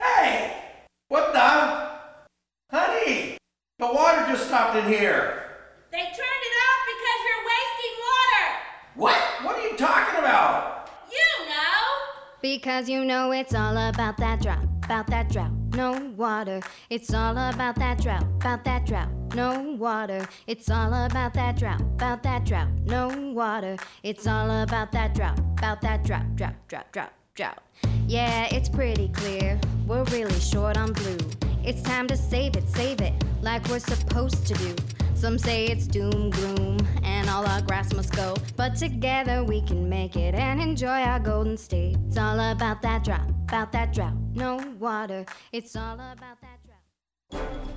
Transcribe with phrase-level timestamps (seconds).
[0.00, 0.56] Hey!
[1.08, 1.90] What the?
[2.74, 3.36] Honey!
[3.78, 5.44] The water just stopped in here!
[5.92, 8.46] They turned it off because you're wasting water.
[8.94, 9.20] What?
[9.42, 10.88] What are you talking about?
[11.10, 11.84] You know.
[12.40, 16.62] Because you know it's all about that drought, about that drought, no water.
[16.88, 20.26] It's all about that drought, about that drought, no water.
[20.46, 23.76] It's all about that drought, about that drought, no water.
[24.02, 27.62] It's all about that drought, about that drought, drought, drought, drought, drought.
[28.06, 29.60] Yeah, it's pretty clear.
[29.86, 31.18] We're really short on blue.
[31.64, 33.12] It's time to save it, save it,
[33.42, 34.74] like we're supposed to do.
[35.14, 38.36] Some say it's doom gloom and all our grass must go.
[38.56, 41.96] But together we can make it and enjoy our golden state.
[42.06, 44.14] It's all about that drought, about that drought.
[44.34, 45.26] No water.
[45.52, 46.58] It's all about that
[47.30, 47.67] drought.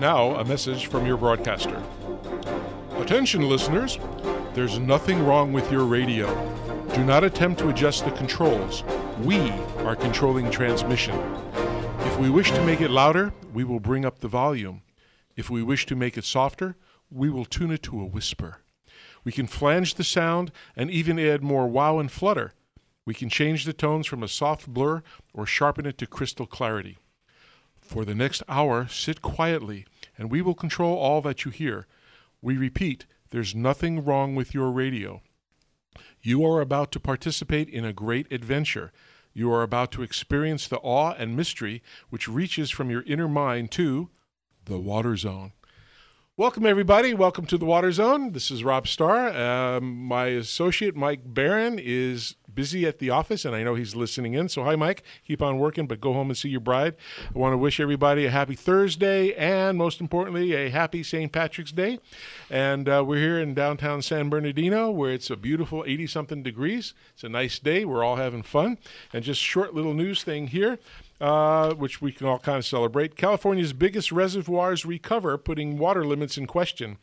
[0.00, 1.82] Now, a message from your broadcaster.
[2.96, 3.98] Attention, listeners.
[4.54, 6.28] There's nothing wrong with your radio.
[6.94, 8.82] Do not attempt to adjust the controls.
[9.22, 9.50] We
[9.84, 11.14] are controlling transmission.
[12.00, 14.82] If we wish to make it louder, we will bring up the volume.
[15.36, 16.76] If we wish to make it softer,
[17.10, 18.62] we will tune it to a whisper.
[19.24, 22.52] We can flange the sound and even add more wow and flutter.
[23.04, 25.02] We can change the tones from a soft blur
[25.34, 26.98] or sharpen it to crystal clarity.
[27.90, 29.84] For the next hour, sit quietly,
[30.16, 31.88] and we will control all that you hear.
[32.40, 35.22] We repeat, there's nothing wrong with your radio.
[36.22, 38.92] You are about to participate in a great adventure.
[39.32, 43.72] You are about to experience the awe and mystery which reaches from your inner mind
[43.72, 44.10] to
[44.66, 45.50] the Water Zone.
[46.40, 47.12] Welcome, everybody.
[47.12, 48.32] Welcome to the Water Zone.
[48.32, 49.28] This is Rob Starr.
[49.28, 54.32] Um, my associate, Mike Barron, is busy at the office, and I know he's listening
[54.32, 54.48] in.
[54.48, 55.02] So, hi, Mike.
[55.26, 56.94] Keep on working, but go home and see your bride.
[57.34, 61.30] I want to wish everybody a happy Thursday and, most importantly, a happy St.
[61.30, 61.98] Patrick's Day.
[62.48, 66.94] And uh, we're here in downtown San Bernardino, where it's a beautiful 80 something degrees.
[67.12, 67.84] It's a nice day.
[67.84, 68.78] We're all having fun.
[69.12, 70.78] And just short little news thing here
[71.20, 73.16] uh, which we can all kind of celebrate.
[73.16, 76.96] California's biggest reservoirs recover, putting water limits in question.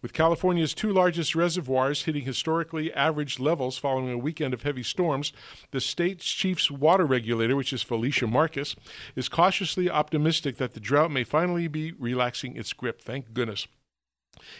[0.00, 5.32] With California's two largest reservoirs hitting historically average levels following a weekend of heavy storms,
[5.70, 8.76] the state's chief's water regulator, which is Felicia Marcus,
[9.16, 13.00] is cautiously optimistic that the drought may finally be relaxing its grip.
[13.00, 13.66] Thank goodness.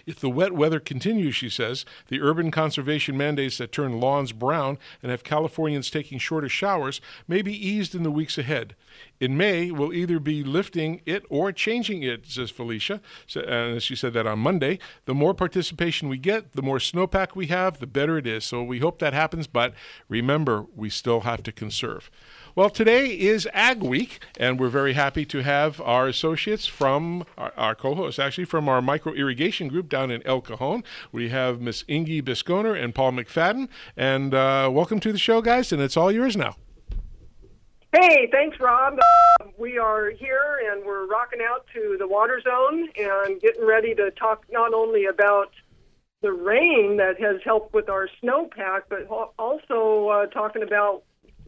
[0.07, 4.79] If the wet weather continues, she says, the urban conservation mandates that turn lawns brown
[5.03, 8.75] and have Californians taking shorter showers may be eased in the weeks ahead.
[9.21, 13.01] In May, we'll either be lifting it or changing it, says Felicia.
[13.35, 14.79] And uh, she said that on Monday.
[15.07, 18.45] The more participation we get, the more snowpack we have, the better it is.
[18.45, 19.75] So we hope that happens, but
[20.09, 22.11] remember, we still have to conserve.
[22.57, 27.53] Well, today is Ag Week, and we're very happy to have our associates from our,
[27.57, 30.85] our co-hosts, actually from our micro irrigation group down in El Cajon.
[31.11, 35.73] We have Miss Inge Bisconer and Paul McFadden, and uh, welcome to the show, guys.
[35.73, 36.55] And it's all yours now.
[37.93, 39.01] Hey, thanks, Rob.
[39.01, 43.97] Uh, we are here and we're rocking out to the water zone and getting ready
[43.97, 45.51] to talk not only about
[46.23, 49.09] the rain that has helped with our snowpack, but
[49.41, 51.03] also uh, talking about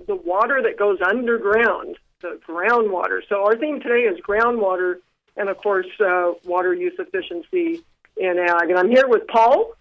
[0.07, 3.21] the water that goes underground, the groundwater.
[3.29, 4.97] So our theme today is groundwater
[5.37, 7.83] and, of course, uh, water use efficiency
[8.17, 8.71] in ag.
[8.71, 9.73] And I'm here with Paul.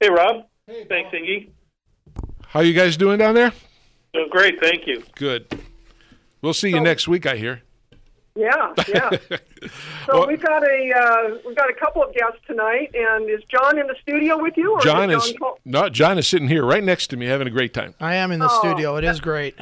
[0.00, 0.46] Hey, Rob.
[0.66, 1.48] Hey, Thanks, Inge.
[2.48, 3.52] How are you guys doing down there?
[4.12, 5.02] Doing great, thank you.
[5.14, 5.46] Good.
[6.42, 7.62] We'll see you next week, I hear.
[8.36, 9.10] Yeah, yeah.
[10.06, 13.42] so well, we've got a uh, we've got a couple of guests tonight, and is
[13.44, 14.78] John in the studio with you?
[14.82, 15.92] John is, John is not.
[15.92, 17.94] John is sitting here right next to me, having a great time.
[17.98, 18.96] I am in the oh, studio.
[18.96, 19.56] It is great.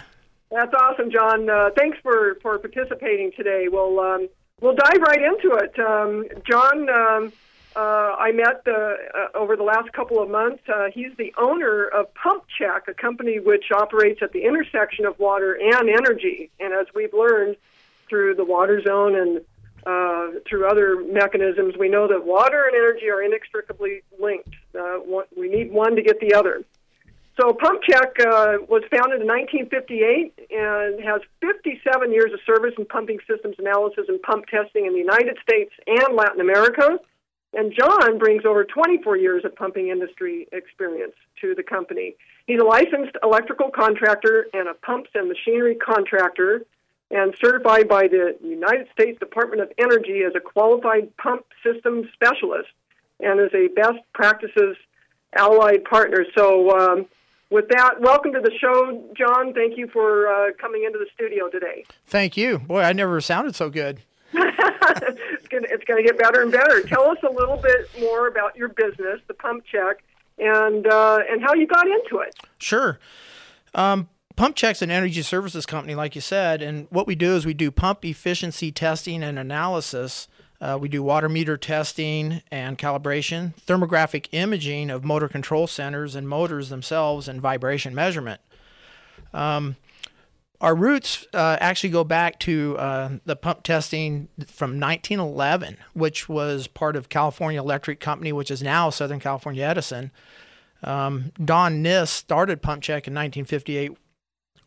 [0.51, 1.49] That's awesome, John.
[1.49, 3.67] Uh, thanks for for participating today.
[3.69, 4.29] We'll um,
[4.61, 5.79] we'll dive right into it.
[5.79, 7.33] Um, John, um,
[7.77, 8.95] uh, I met uh, uh,
[9.35, 10.63] over the last couple of months.
[10.69, 15.19] Uh, he's the owner of Pump Check, a company which operates at the intersection of
[15.19, 16.51] water and energy.
[16.61, 17.57] And as we've learned
[18.15, 19.41] through the water zone and
[19.85, 24.55] uh, through other mechanisms, we know that water and energy are inextricably linked.
[24.73, 24.99] Uh,
[25.37, 26.63] we need one to get the other.
[27.41, 32.87] So Pump Check uh, was founded in 1958 and has 57 years of service in
[32.87, 37.01] pumping systems analysis and pump testing in the United States and Latin America.
[37.53, 42.15] And John brings over 24 years of pumping industry experience to the company.
[42.47, 46.63] He's a licensed electrical contractor and a pumps and machinery contractor
[47.11, 52.71] and certified by the United States Department of Energy as a qualified pump system specialist
[53.21, 54.77] and as a best practices
[55.37, 56.25] allied partner.
[56.37, 57.07] So, um,
[57.51, 59.55] with that, welcome to the show, John.
[59.55, 61.85] Thank you for uh, coming into the studio today.
[62.07, 62.59] Thank you.
[62.59, 64.01] Boy, I never sounded so good.
[64.33, 66.83] it's going it's to get better and better.
[66.83, 70.03] Tell us a little bit more about your business, the Pump Check,
[70.39, 72.35] and uh, and how you got into it.
[72.59, 72.99] Sure.
[73.75, 77.47] Um, Pump Check's an energy services company, like you said, and what we do is
[77.47, 80.27] we do pump efficiency testing and analysis.
[80.61, 86.29] Uh, we do water meter testing and calibration, thermographic imaging of motor control centers and
[86.29, 88.41] motors themselves, and vibration measurement.
[89.33, 89.77] Um,
[90.61, 96.67] our roots uh, actually go back to uh, the pump testing from 1911, which was
[96.67, 100.11] part of California Electric Company, which is now Southern California Edison.
[100.83, 103.97] Um, Don Niss started Pump Check in 1958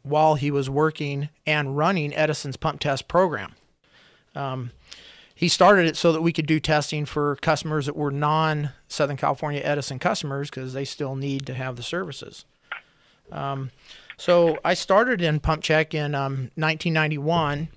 [0.03, 3.53] while he was working and running Edison's pump test program.
[4.35, 4.71] Um,
[5.37, 9.17] he started it so that we could do testing for customers that were non Southern
[9.17, 12.45] California Edison customers because they still need to have the services.
[13.31, 13.71] Um,
[14.17, 17.67] so I started in Pump Check in um, 1991,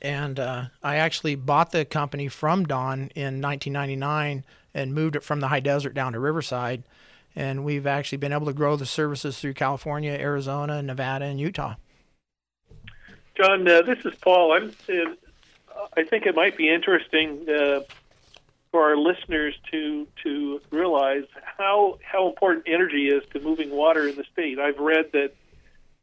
[0.00, 5.40] and uh, I actually bought the company from Don in 1999 and moved it from
[5.40, 6.84] the high desert down to Riverside.
[7.36, 11.74] And we've actually been able to grow the services through California, Arizona, Nevada, and Utah.
[13.36, 14.52] John, uh, this is Paul.
[14.52, 15.14] I'm, uh,
[15.96, 17.80] I think it might be interesting uh,
[18.72, 21.24] for our listeners to to realize
[21.56, 24.58] how how important energy is to moving water in the state.
[24.58, 25.34] I've read that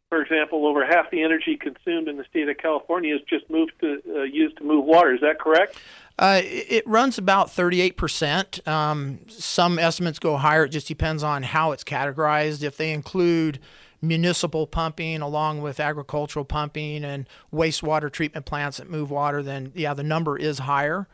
[0.09, 3.73] for example, over half the energy consumed in the state of California is just moved
[3.81, 5.13] to uh, used to move water.
[5.13, 5.77] Is that correct?
[6.17, 8.65] Uh, it runs about 38%.
[8.67, 10.65] Um, some estimates go higher.
[10.65, 12.63] It just depends on how it's categorized.
[12.63, 13.59] If they include
[14.01, 19.93] municipal pumping along with agricultural pumping and wastewater treatment plants that move water, then yeah,
[19.93, 21.07] the number is higher.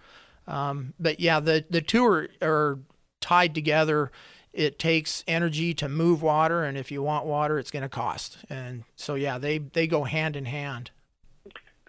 [0.48, 2.80] Um, but yeah, the, the two are, are
[3.22, 4.12] tied together
[4.54, 8.38] it takes energy to move water and if you want water it's going to cost
[8.50, 10.92] and so yeah they they go hand in hand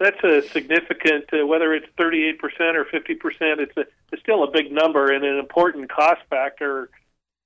[0.03, 2.41] that's a significant uh, whether it's 38%
[2.75, 6.91] or 50% it's a, it's still a big number and an important cost factor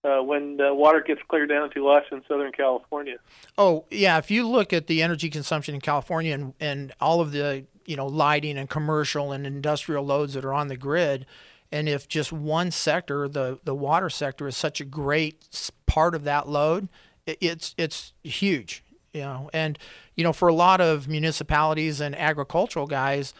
[0.05, 3.17] uh, when uh, water gets cleared down to us in Southern California.
[3.59, 7.33] Oh yeah, if you look at the energy consumption in California and, and all of
[7.33, 11.27] the you know lighting and commercial and industrial loads that are on the grid,
[11.73, 16.25] and if just one sector, the, the water sector, is such a great part of
[16.25, 16.89] that load,
[17.27, 19.51] it, it's it's huge, you know.
[19.53, 19.79] And
[20.17, 23.35] you know, for a lot of municipalities and agricultural guys,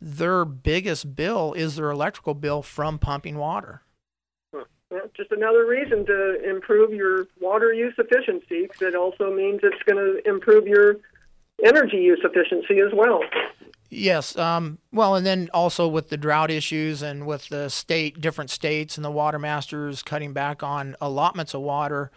[0.00, 3.82] their biggest bill is their electrical bill from pumping water.
[4.52, 4.64] Well,
[5.14, 9.98] just another reason to improve your water use efficiency because it also means it's going
[9.98, 10.96] to improve your
[11.64, 13.20] energy use efficiency as well.
[13.90, 14.36] Yes.
[14.36, 18.96] Um, well, and then also with the drought issues and with the state, different states
[18.96, 22.10] and the water masters cutting back on allotments of water,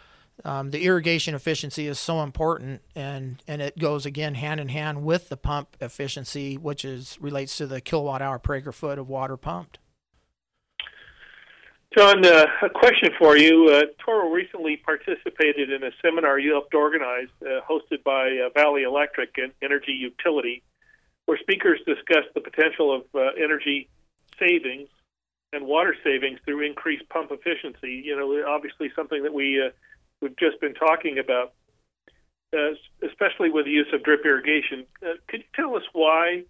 [0.46, 5.04] um, the irrigation efficiency is so important, and and it goes again hand in hand
[5.04, 9.10] with the pump efficiency, which is relates to the kilowatt hour per acre foot of
[9.10, 9.80] water pumped.
[11.98, 13.70] John, uh, a question for you.
[13.70, 18.84] Uh, Toro recently participated in a seminar you helped organize, uh, hosted by uh, Valley
[18.84, 20.64] Electric and Energy Utility
[21.32, 23.88] where speakers discussed the potential of uh, energy
[24.40, 24.90] savings
[25.54, 28.02] and water savings through increased pump efficiency.
[28.04, 29.70] You know, obviously something that we uh,
[30.22, 31.54] we've just been talking about,
[32.54, 32.76] uh,
[33.08, 34.86] especially with the use of drip irrigation.
[35.04, 36.44] Uh, could you tell us why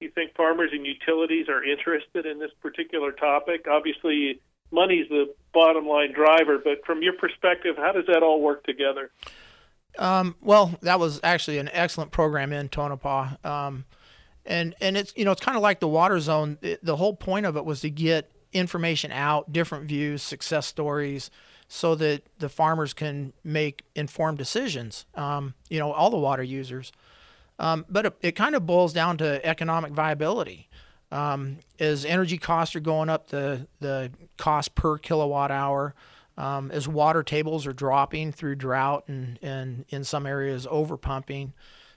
[0.00, 3.66] you think farmers and utilities are interested in this particular topic?
[3.70, 8.64] Obviously, money's the bottom line driver, but from your perspective, how does that all work
[8.64, 9.10] together?
[9.98, 13.36] Um, well, that was actually an excellent program in Tonopah.
[13.44, 13.84] Um,
[14.44, 16.58] and and it's you know it's kind of like the water zone.
[16.62, 21.30] It, the whole point of it was to get information out, different views, success stories,
[21.74, 25.06] so that the farmers can make informed decisions.
[25.14, 26.92] Um, you know, all the water users.
[27.58, 30.68] Um, but it, it, kind of boils down to economic viability.
[31.10, 35.94] Um, as energy costs are going up, the the cost per kilowatt hour,
[36.36, 41.54] um, as water tables are dropping through drought and and in some areas over pumping.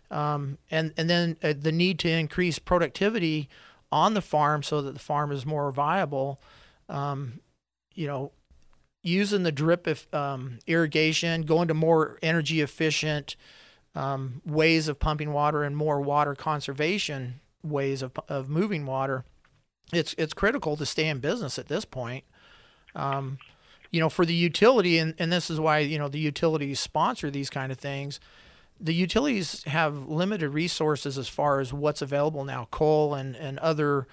[0.10, 3.50] Um, and and then uh, the need to increase productivity
[3.92, 6.40] on the farm so that the farm is more viable.
[6.88, 7.42] Um,
[7.94, 8.32] you know,
[9.06, 13.36] using the drip if, um, irrigation, going to more energy efficient
[13.94, 19.24] um, ways of pumping water and more water conservation ways of, of moving water.
[19.94, 22.24] It's it's critical to stay in business at this point.
[22.96, 23.38] Um,
[23.92, 27.30] you know, for the utility, and, and this is why you know the utilities sponsor
[27.30, 28.20] these kind of things
[28.80, 32.68] the utilities have limited resources as far as what's available now.
[32.72, 34.08] Coal and, and other,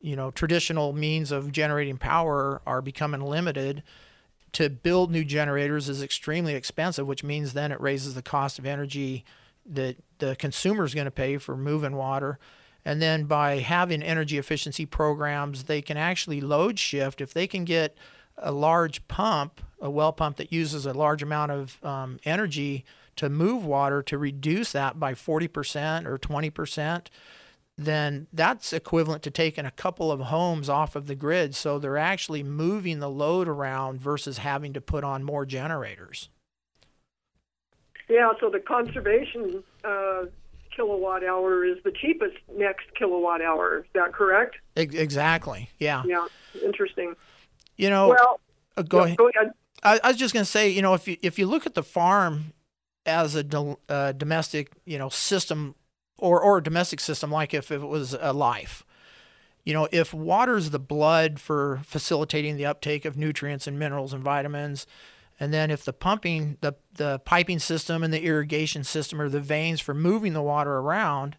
[0.00, 3.82] you know, traditional means of generating power are becoming limited.
[4.52, 8.66] To build new generators is extremely expensive, which means then it raises the cost of
[8.66, 9.24] energy
[9.66, 12.38] that the consumer is going to pay for moving water.
[12.84, 17.64] And then by having energy efficiency programs, they can actually load shift if they can
[17.64, 17.96] get
[18.38, 22.84] a large pump, a well pump that uses a large amount of um, energy
[23.16, 27.06] to move water to reduce that by 40% or 20%,
[27.78, 31.54] then that's equivalent to taking a couple of homes off of the grid.
[31.54, 36.28] So they're actually moving the load around versus having to put on more generators.
[38.08, 40.24] Yeah, so the conservation uh,
[40.74, 43.78] kilowatt hour is the cheapest next kilowatt hour.
[43.78, 44.56] Is that correct?
[44.74, 45.70] Exactly.
[45.78, 46.02] Yeah.
[46.04, 46.26] Yeah.
[46.64, 47.14] Interesting.
[47.76, 48.08] You know.
[48.08, 48.40] Well,
[48.76, 49.16] uh, go, ahead.
[49.18, 49.52] go ahead.
[49.84, 51.74] I, I was just going to say, you know, if you if you look at
[51.74, 52.54] the farm
[53.06, 55.76] as a do, uh, domestic, you know, system
[56.18, 58.84] or or a domestic system, like if, it was a life,
[59.64, 64.22] you know, if water's the blood for facilitating the uptake of nutrients and minerals and
[64.22, 64.86] vitamins,
[65.38, 69.40] and then if the pumping, the, the piping system and the irrigation system are the
[69.40, 71.36] veins for moving the water around,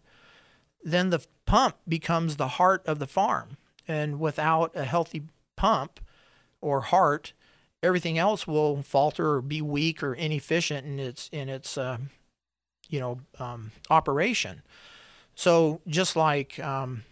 [0.82, 3.56] then the pump becomes the heart of the farm.
[3.86, 5.24] And without a healthy
[5.56, 6.00] pump
[6.60, 7.32] or heart,
[7.82, 11.98] everything else will falter or be weak or inefficient in its in its uh,
[12.90, 14.62] you know um, operation.
[15.34, 17.04] So just like um,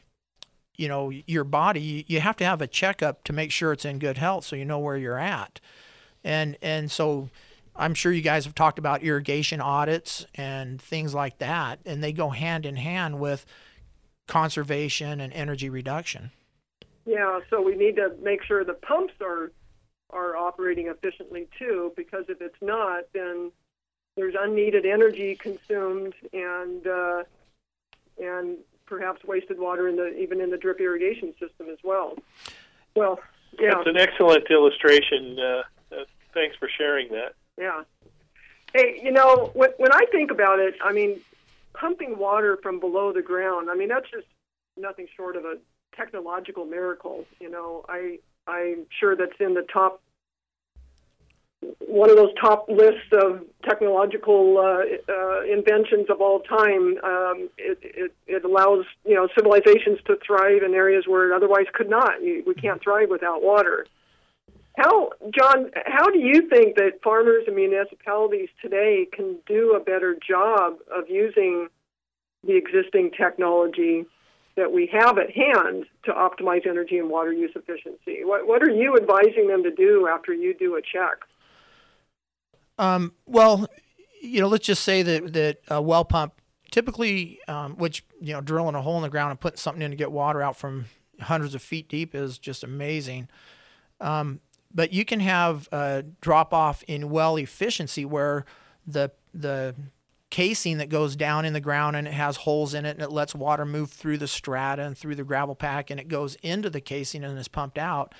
[0.76, 3.98] you know your body, you have to have a checkup to make sure it's in
[3.98, 5.60] good health, so you know where you're at
[6.24, 7.30] and and so
[7.76, 12.12] I'm sure you guys have talked about irrigation audits and things like that, and they
[12.12, 13.46] go hand in hand with
[14.26, 16.32] conservation and energy reduction.
[17.06, 19.52] Yeah, so we need to make sure the pumps are
[20.10, 23.52] are operating efficiently too, because if it's not, then
[24.18, 27.22] there's unneeded energy consumed and uh,
[28.20, 32.16] and perhaps wasted water in the even in the drip irrigation system as well.
[32.96, 33.20] Well,
[33.58, 35.38] yeah, that's an excellent illustration.
[35.38, 35.62] Uh,
[36.34, 37.34] thanks for sharing that.
[37.56, 37.82] Yeah.
[38.74, 41.20] Hey, you know, when, when I think about it, I mean,
[41.74, 44.26] pumping water from below the ground, I mean, that's just
[44.76, 45.56] nothing short of a
[45.96, 47.24] technological miracle.
[47.40, 50.02] You know, I I'm sure that's in the top
[51.88, 56.98] one of those top lists of technological uh, uh, inventions of all time.
[57.02, 61.66] Um, it, it, it allows you know civilizations to thrive in areas where it otherwise
[61.72, 62.20] could not.
[62.20, 63.86] We can't thrive without water.
[64.76, 70.16] How, John, how do you think that farmers and municipalities today can do a better
[70.26, 71.66] job of using
[72.46, 74.04] the existing technology
[74.56, 78.22] that we have at hand to optimize energy and water use efficiency?
[78.22, 81.24] What, what are you advising them to do after you do a check?
[82.78, 83.66] Um, well,
[84.22, 86.34] you know, let's just say that that a well pump
[86.70, 89.90] typically, um, which you know, drilling a hole in the ground and putting something in
[89.90, 90.86] to get water out from
[91.20, 93.28] hundreds of feet deep is just amazing.
[94.00, 94.40] Um,
[94.72, 98.44] but you can have a drop off in well efficiency where
[98.86, 99.74] the the
[100.30, 103.10] casing that goes down in the ground and it has holes in it and it
[103.10, 106.68] lets water move through the strata and through the gravel pack and it goes into
[106.68, 108.14] the casing and is pumped out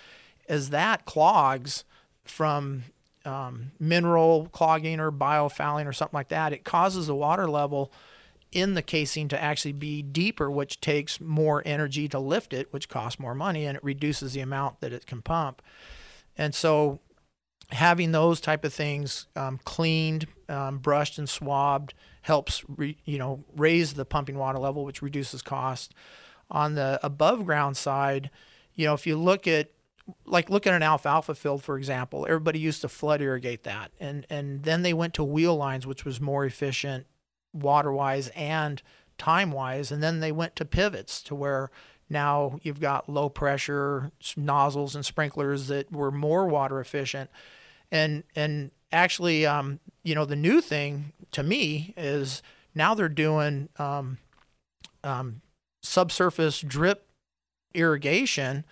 [0.49, 1.85] as that clogs
[2.23, 2.85] from
[3.29, 7.93] um, mineral clogging or biofouling or something like that it causes the water level
[8.51, 12.89] in the casing to actually be deeper which takes more energy to lift it which
[12.89, 15.61] costs more money and it reduces the amount that it can pump
[16.37, 17.01] and so
[17.71, 23.45] having those type of things um, cleaned, um, brushed, and swabbed helps re, you know
[23.57, 25.95] raise the pumping water level, which reduces cost.
[26.51, 28.31] On the above ground side,
[28.75, 29.71] you know if you look at
[30.25, 34.27] like look at an alfalfa field for example, everybody used to flood irrigate that, and
[34.31, 37.07] and then they went to wheel lines, which was more efficient
[37.53, 38.83] water wise and
[39.17, 41.71] time wise, and then they went to pivots to where
[42.11, 47.31] now you've got low pressure nozzles and sprinklers that were more water efficient.
[47.91, 52.43] And and actually, um, you know, the new thing to me is
[52.75, 54.19] now they're doing um,
[55.05, 55.43] um,
[55.83, 57.07] subsurface drip
[57.75, 58.65] irrigation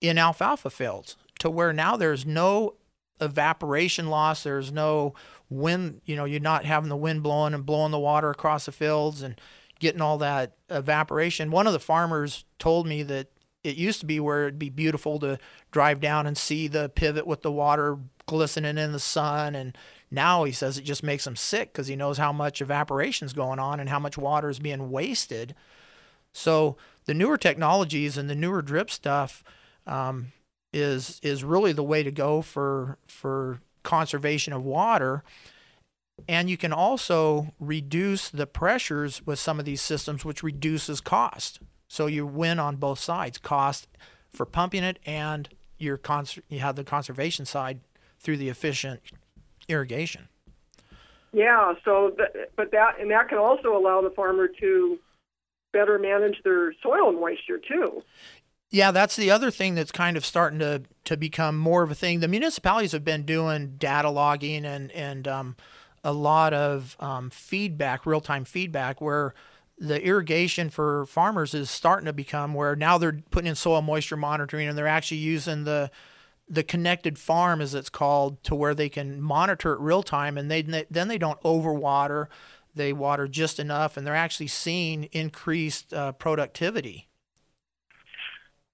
[0.00, 2.74] in alfalfa fields to where now there's no
[3.20, 4.42] evaporation loss.
[4.42, 5.14] There's no
[5.50, 8.72] wind, you know, you're not having the wind blowing and blowing the water across the
[8.72, 9.40] fields and
[9.80, 11.50] getting all that evaporation.
[11.50, 13.28] One of the farmers told me that
[13.64, 15.38] it used to be where it'd be beautiful to
[15.70, 19.76] drive down and see the pivot with the water glistening in the sun and
[20.10, 23.32] now he says it just makes him sick because he knows how much evaporation is
[23.32, 25.54] going on and how much water is being wasted.
[26.32, 29.44] So the newer technologies and the newer drip stuff
[29.88, 30.32] um,
[30.72, 35.22] is is really the way to go for for conservation of water.
[36.28, 41.60] And you can also reduce the pressures with some of these systems, which reduces cost.
[41.86, 43.88] So you win on both sides cost
[44.28, 47.80] for pumping it and your cons- you have the conservation side
[48.18, 49.00] through the efficient
[49.68, 50.28] irrigation.
[51.32, 54.98] Yeah, so th- but that and that can also allow the farmer to
[55.72, 58.02] better manage their soil moisture too.
[58.70, 61.94] Yeah, that's the other thing that's kind of starting to to become more of a
[61.94, 62.20] thing.
[62.20, 65.56] The municipalities have been doing data logging and and um,
[66.04, 69.34] a lot of um, feedback, real time feedback, where
[69.78, 74.16] the irrigation for farmers is starting to become where now they're putting in soil moisture
[74.16, 75.90] monitoring and they're actually using the
[76.48, 80.50] the connected farm as it's called to where they can monitor it real time and
[80.50, 82.26] they then they don't overwater
[82.74, 87.07] they water just enough and they're actually seeing increased uh, productivity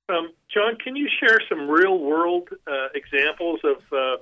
[0.08, 4.16] um, john can you share some real world uh, examples of uh,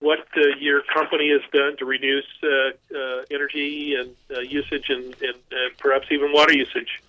[0.00, 4.14] what uh, your company has done to reduce uh, uh, energy and
[4.50, 5.36] usage and, and
[5.76, 7.02] perhaps even water usage?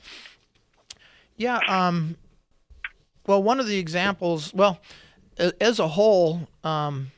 [1.37, 2.17] Yeah um,
[3.25, 4.79] well one of the examples well
[5.59, 7.11] as a whole, um,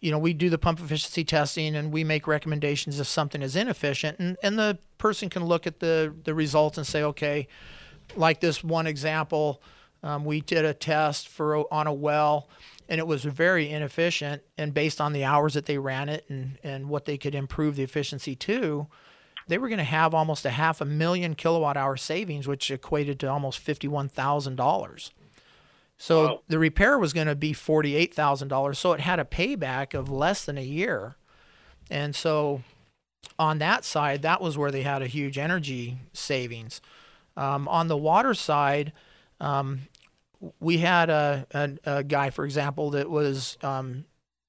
[0.00, 3.56] you know, we do the pump efficiency testing and we make recommendations if something is
[3.56, 7.48] inefficient, and, and the person can look at the the results and say, okay,
[8.16, 9.62] like this one example,
[10.02, 12.48] um, we did a test for on a well,
[12.88, 16.58] and it was very inefficient, and based on the hours that they ran it and
[16.62, 18.86] and what they could improve the efficiency to.
[19.46, 23.18] They were going to have almost a half a million kilowatt hour savings, which equated
[23.20, 25.10] to almost fifty-one thousand dollars.
[25.98, 26.40] So wow.
[26.46, 28.76] the repair was going to be $48,000.
[28.76, 31.16] So it had a payback of less than a year.
[31.90, 32.62] And so
[33.36, 36.80] on that side, that was where they had a huge energy savings.
[37.38, 38.92] Um, on the water side,
[39.40, 39.82] um,
[40.58, 44.06] we had a, a, a, guy, for example, that was um,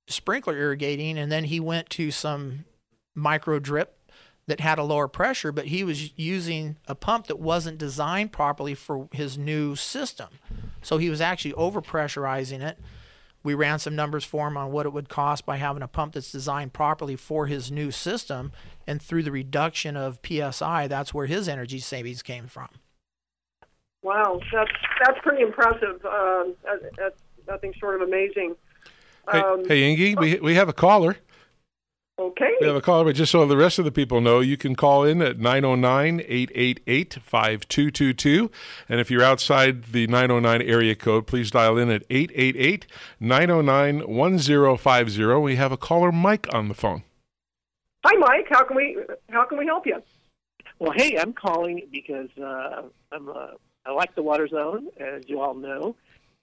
[0.08, 2.66] sprinkler irrigating, and then he went to some
[3.14, 3.96] micro drip
[4.48, 8.74] that had a lower pressure, but he was using a pump that wasn't designed properly
[8.74, 10.30] for his new system.
[10.82, 12.80] So he was actually overpressurizing it.
[13.44, 16.14] We ran some numbers for him on what it would cost by having a pump
[16.14, 18.52] that's designed properly for his new system.
[18.90, 22.70] And through the reduction of PSI, that's where his energy savings came from.
[24.02, 24.72] Wow, that's
[25.06, 26.04] that's pretty impressive.
[26.04, 26.56] Um,
[26.98, 28.56] that's nothing short of amazing.
[29.28, 31.18] Um, hey, hey Inge, we we have a caller.
[32.18, 32.52] Okay.
[32.60, 34.76] We have a caller, but just so the rest of the people know, you can
[34.76, 38.52] call in at 909 888 5222.
[38.90, 42.88] And if you're outside the 909 area code, please dial in at 888
[43.20, 45.24] 909 1050.
[45.36, 47.04] We have a caller, Mike, on the phone.
[48.06, 48.48] Hi, Mike.
[48.50, 48.98] How can we
[49.30, 50.02] how can we help you?
[50.80, 53.48] Well, hey, I'm calling because uh, I'm uh,
[53.86, 55.96] I like the Water Zone, as you all know,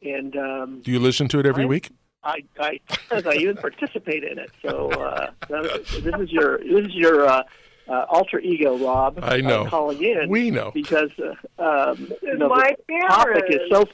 [0.03, 1.91] and um, do you listen to it every I'm, week?
[2.23, 4.51] I, I, I even participate in it.
[4.63, 7.43] So uh, this is your this is your uh,
[7.89, 9.19] uh, alter ego, Rob.
[9.23, 9.65] I know.
[9.65, 10.29] Uh, calling in.
[10.29, 13.89] We know because uh, um, you know, the topic is so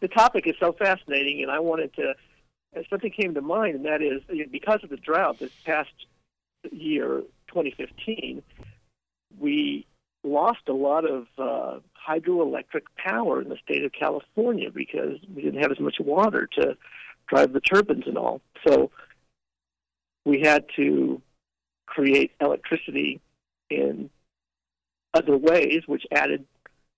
[0.00, 2.14] the topic is so fascinating, and I wanted to.
[2.90, 6.05] Something came to mind, and that is because of the drought this past
[6.72, 8.42] year, 2015,
[9.38, 9.86] we
[10.24, 15.62] lost a lot of uh, hydroelectric power in the state of California because we didn't
[15.62, 16.76] have as much water to
[17.28, 18.40] drive the turbines and all.
[18.66, 18.90] So
[20.24, 21.22] we had to
[21.86, 23.20] create electricity
[23.70, 24.10] in
[25.14, 26.44] other ways, which added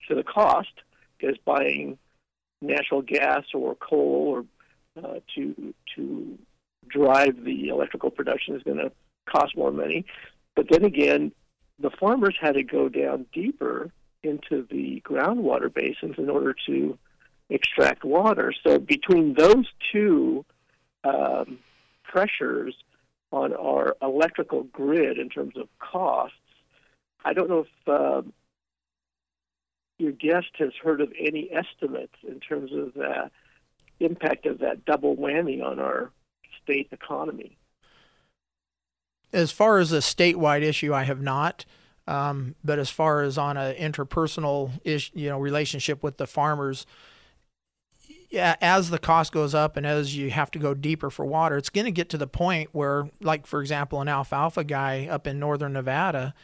[0.08, 0.72] to the cost
[1.18, 1.98] because buying
[2.60, 4.44] natural gas or coal
[4.96, 6.38] or uh, to to
[6.88, 8.90] drive the electrical production is going to
[9.28, 10.04] cost more money.
[10.56, 11.32] But then again,
[11.78, 13.90] the farmers had to go down deeper
[14.22, 16.98] into the groundwater basins in order to
[17.50, 18.52] extract water.
[18.64, 20.44] So between those two
[21.04, 21.58] um,
[22.02, 22.74] pressures
[23.30, 26.36] on our electrical grid in terms of costs,
[27.24, 28.22] I don't know if uh,
[29.98, 33.30] your guest has heard of any estimates in terms of the
[34.00, 36.10] impact of that double whammy on our
[36.62, 37.57] state economy.
[39.32, 41.64] As far as a statewide issue, I have not.
[42.06, 46.86] Um, but as far as on an interpersonal ish, you know, relationship with the farmers,
[48.30, 51.58] yeah, as the cost goes up and as you have to go deeper for water,
[51.58, 55.26] it's going to get to the point where, like for example, an alfalfa guy up
[55.26, 56.34] in northern Nevada,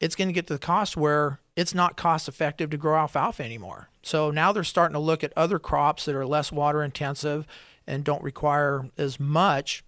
[0.00, 3.42] it's going to get to the cost where it's not cost effective to grow alfalfa
[3.42, 3.88] anymore.
[4.02, 7.46] So now they're starting to look at other crops that are less water intensive
[7.86, 9.82] and don't require as much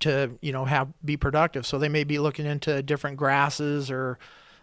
[0.00, 1.66] to you know have be productive.
[1.66, 4.18] So they may be looking into different grasses or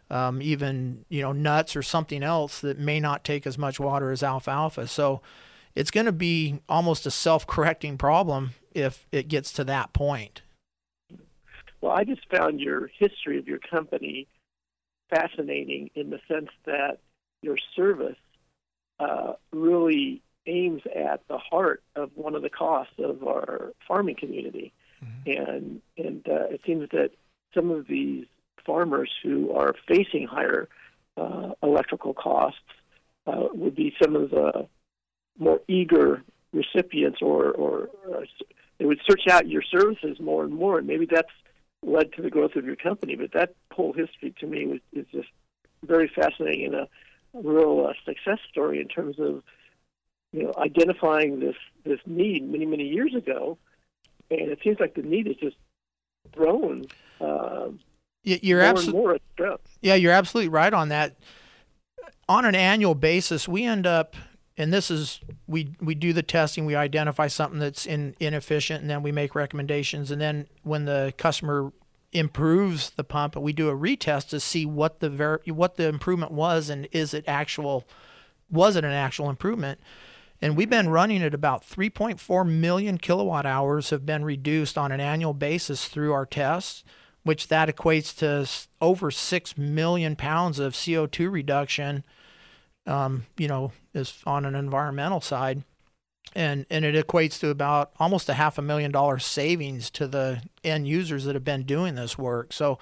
[0.10, 4.12] um, even you know nuts or something else that may not take as much water
[4.12, 4.88] as alfalfa.
[4.88, 5.22] So
[5.76, 10.42] it's going to be almost a self-correcting problem if it gets to that point.
[11.82, 14.28] Well, I just found your history of your company
[15.10, 17.00] fascinating in the sense that
[17.42, 18.18] your service
[19.00, 24.74] uh, really aims at the heart of one of the costs of our farming community,
[25.04, 25.42] mm-hmm.
[25.42, 27.12] and and uh, it seems that
[27.54, 28.26] some of these
[28.66, 30.68] farmers who are facing higher
[31.16, 32.60] uh, electrical costs
[33.26, 34.68] uh, would be some of the
[35.40, 38.22] more eager recipients, or or uh,
[38.78, 41.32] they would search out your services more and more, and maybe that's
[41.84, 43.16] led to the growth of your company.
[43.16, 45.30] But that whole history to me was, is just
[45.84, 46.88] very fascinating and a,
[47.34, 49.44] real uh, success story in terms of
[50.32, 53.58] you know identifying this this need many many years ago,
[54.30, 55.56] and it seems like the need is just
[56.32, 56.86] grown.
[57.20, 57.70] Uh,
[58.24, 59.20] you're absolutely
[59.82, 61.16] yeah, you're absolutely right on that.
[62.30, 64.16] On an annual basis, we end up,
[64.58, 68.90] and this is we we do the testing, we identify something that's in, inefficient, and
[68.90, 70.12] then we make recommendations.
[70.12, 71.72] And then when the customer
[72.12, 76.32] improves the pump, we do a retest to see what the ver- what the improvement
[76.32, 77.86] was, and is it actual,
[78.50, 79.80] was it an actual improvement?
[80.42, 85.00] And we've been running at about 3.4 million kilowatt hours have been reduced on an
[85.00, 86.84] annual basis through our tests
[87.28, 88.50] which that equates to
[88.82, 92.06] over six million pounds of CO2 reduction.
[92.86, 95.64] Um, you know, is on an environmental side,
[96.34, 100.42] and and it equates to about almost a half a million dollar savings to the
[100.64, 102.54] end users that have been doing this work.
[102.54, 102.80] So,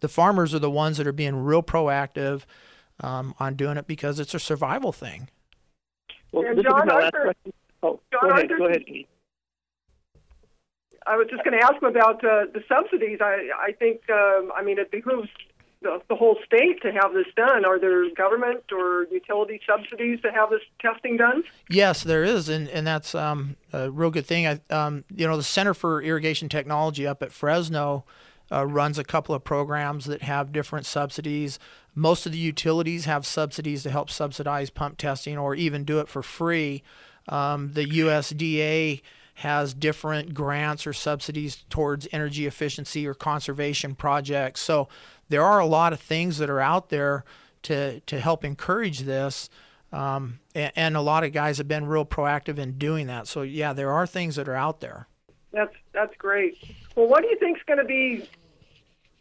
[0.00, 2.42] the farmers are the ones that are being real proactive
[3.00, 5.30] um, on doing it because it's a survival thing.
[6.32, 7.34] Well, and John, Arthur,
[7.82, 8.84] oh, John go ahead, Arthur, go ahead.
[11.06, 13.18] I was just going to ask about uh, the subsidies.
[13.20, 15.28] I I think um, I mean it behooves
[15.80, 17.64] the, the whole state to have this done.
[17.64, 21.44] Are there government or utility subsidies to have this testing done?
[21.70, 24.46] Yes, there is, and and that's um, a real good thing.
[24.46, 28.04] I, um, you know, the Center for Irrigation Technology up at Fresno.
[28.50, 31.58] Uh, runs a couple of programs that have different subsidies.
[31.98, 36.08] Most of the utilities have subsidies to help subsidize pump testing or even do it
[36.08, 36.84] for free.
[37.28, 39.02] Um, the USDA
[39.34, 44.60] has different grants or subsidies towards energy efficiency or conservation projects.
[44.60, 44.88] So
[45.28, 47.24] there are a lot of things that are out there
[47.62, 49.50] to to help encourage this.
[49.92, 53.26] Um, and, and, a lot of guys have been real proactive in doing that.
[53.26, 55.08] So yeah, there are things that are out there.
[55.52, 56.58] That's that's great.
[56.94, 58.28] Well, what do you think is going to be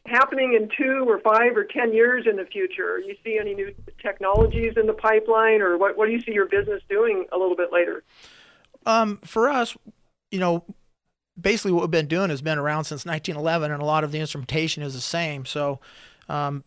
[0.08, 3.00] happening in two or five or ten years in the future?
[3.00, 5.98] You see any new technologies in the pipeline, or what?
[5.98, 8.04] What do you see your business doing a little bit later?
[8.86, 9.76] Um, for us,
[10.32, 10.63] you know,
[11.39, 14.20] basically what we've been doing has been around since 1911, and a lot of the
[14.20, 15.46] instrumentation is the same.
[15.46, 15.80] So,
[16.30, 16.63] um,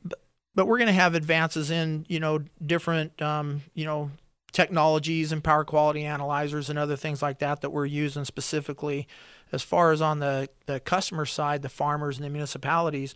[0.54, 4.10] but, we're going to have advances in you know different um, you know
[4.52, 9.06] technologies and power quality analyzers and other things like that that we're using specifically.
[9.52, 13.14] As far as on the the customer side, the farmers and the municipalities,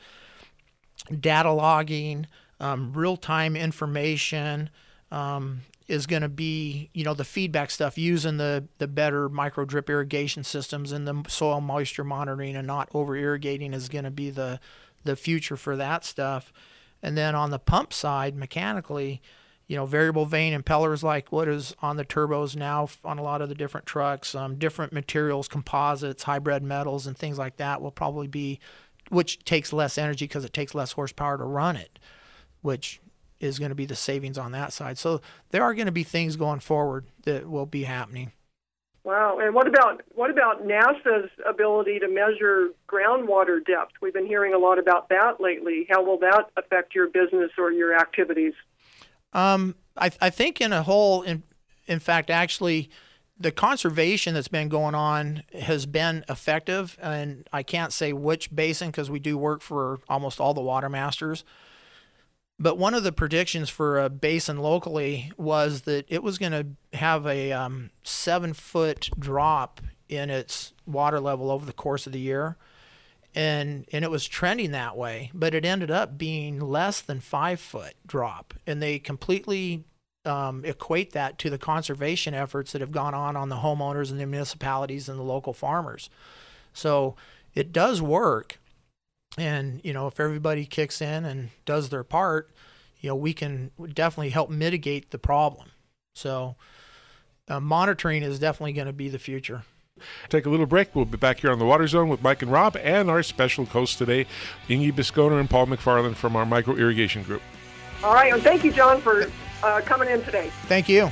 [1.21, 2.27] data logging,
[2.61, 4.71] um, real time information.
[5.11, 9.65] Um, is going to be, you know, the feedback stuff using the the better micro
[9.65, 14.11] drip irrigation systems and the soil moisture monitoring and not over irrigating is going to
[14.11, 14.59] be the
[15.05, 16.53] the future for that stuff.
[17.03, 19.21] And then on the pump side, mechanically,
[19.67, 23.41] you know, variable vane impellers like what is on the turbos now on a lot
[23.41, 27.91] of the different trucks, um, different materials, composites, hybrid metals, and things like that will
[27.91, 28.61] probably be,
[29.09, 31.99] which takes less energy because it takes less horsepower to run it,
[32.61, 33.01] which
[33.41, 34.99] is going to be the savings on that side.
[34.99, 38.33] So there are going to be things going forward that will be happening.
[39.03, 39.39] Wow.
[39.39, 43.93] And what about what about NASA's ability to measure groundwater depth?
[44.01, 45.87] We've been hearing a lot about that lately.
[45.91, 48.55] How will that affect your business or your activities?
[49.35, 51.43] Um, I, I think in a whole, in,
[51.87, 52.91] in fact, actually,
[53.39, 56.97] the conservation that's been going on has been effective.
[57.01, 60.89] And I can't say which basin because we do work for almost all the water
[60.89, 61.45] masters.
[62.59, 66.97] But one of the predictions for a basin locally was that it was going to
[66.97, 72.21] have a um, seven foot drop in its water level over the course of the
[72.21, 72.57] year.
[73.35, 77.59] And, and it was trending that way, but it ended up being less than five
[77.59, 78.55] foot drop.
[78.67, 79.85] And they completely
[80.25, 84.21] um, equate that to the conservation efforts that have gone on on the homeowners and
[84.21, 86.11] the municipalities and the local farmers.
[86.73, 87.17] So
[87.55, 88.59] it does work
[89.39, 92.51] and you know if everybody kicks in and does their part
[93.01, 95.71] you know we can definitely help mitigate the problem
[96.15, 96.57] so
[97.49, 99.63] uh, monitoring is definitely going to be the future
[100.29, 100.95] Take a little break.
[100.95, 103.65] We'll be back here on the Water Zone with Mike and Rob and our special
[103.65, 104.27] hosts today,
[104.69, 107.43] Inge Bisconer and Paul McFarland from our Micro Irrigation Group.
[108.03, 109.31] All right, and thank you, John, for
[109.63, 110.51] uh, coming in today.
[110.67, 111.11] Thank you.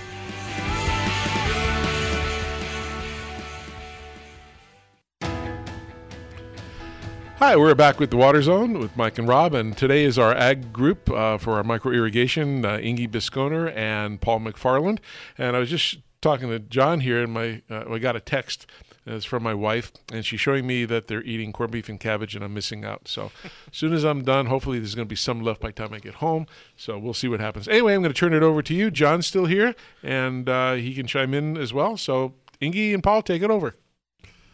[7.43, 10.33] Hi, we're back with the Water Zone with Mike and Rob, and today is our
[10.33, 15.01] ag group uh, for our micro irrigation, uh, Inge Bisconer and Paul McFarland.
[15.37, 18.67] And I was just talking to John here, and my uh, I got a text
[19.05, 22.35] It's from my wife, and she's showing me that they're eating corned beef and cabbage,
[22.35, 23.09] and I'm missing out.
[23.09, 25.75] So, as soon as I'm done, hopefully there's going to be some left by the
[25.75, 26.47] time I get home.
[26.77, 27.69] So we'll see what happens.
[27.69, 28.91] Anyway, I'm going to turn it over to you.
[28.91, 31.97] John's still here, and uh, he can chime in as well.
[31.97, 33.75] So, Inge and Paul, take it over.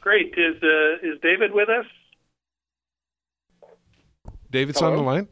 [0.00, 0.34] Great.
[0.36, 1.84] Is uh, is David with us?
[4.50, 4.92] David's Hello?
[4.92, 5.28] on the line.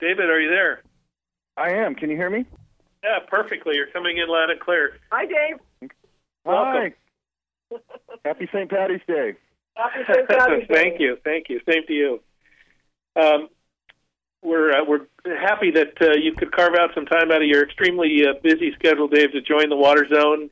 [0.00, 0.82] David, are you there?
[1.56, 1.94] I am.
[1.94, 2.46] Can you hear me?
[3.04, 3.76] Yeah, perfectly.
[3.76, 4.98] You're coming in loud and clear.
[5.12, 5.90] Hi, Dave.
[6.44, 6.94] Welcome.
[7.70, 7.78] Hi.
[8.24, 8.70] Happy St.
[8.70, 9.34] Patty's Day.
[9.76, 10.26] Happy St.
[10.26, 10.74] Patty's Day.
[10.74, 11.18] thank you.
[11.22, 11.60] Thank you.
[11.70, 12.20] Same to you.
[13.16, 13.48] Um,
[14.42, 15.06] we're uh, we're
[15.38, 18.72] happy that uh, you could carve out some time out of your extremely uh, busy
[18.78, 20.50] schedule, Dave, to join the Water Zone.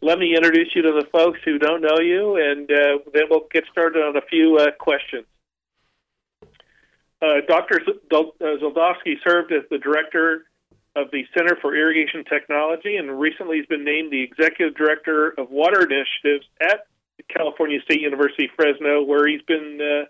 [0.00, 3.46] Let me introduce you to the folks who don't know you, and uh, then we'll
[3.52, 5.26] get started on a few uh, questions.
[7.20, 7.80] Uh, Dr.
[8.10, 10.44] Zoldoske served as the director
[10.94, 15.50] of the Center for Irrigation Technology and recently has been named the executive director of
[15.50, 16.86] water initiatives at
[17.28, 20.04] California State University Fresno, where he's been uh,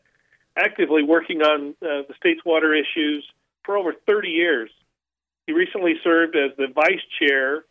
[0.58, 3.26] actively working on uh, the state's water issues
[3.64, 4.70] for over 30 years.
[5.46, 7.64] He recently served as the vice chair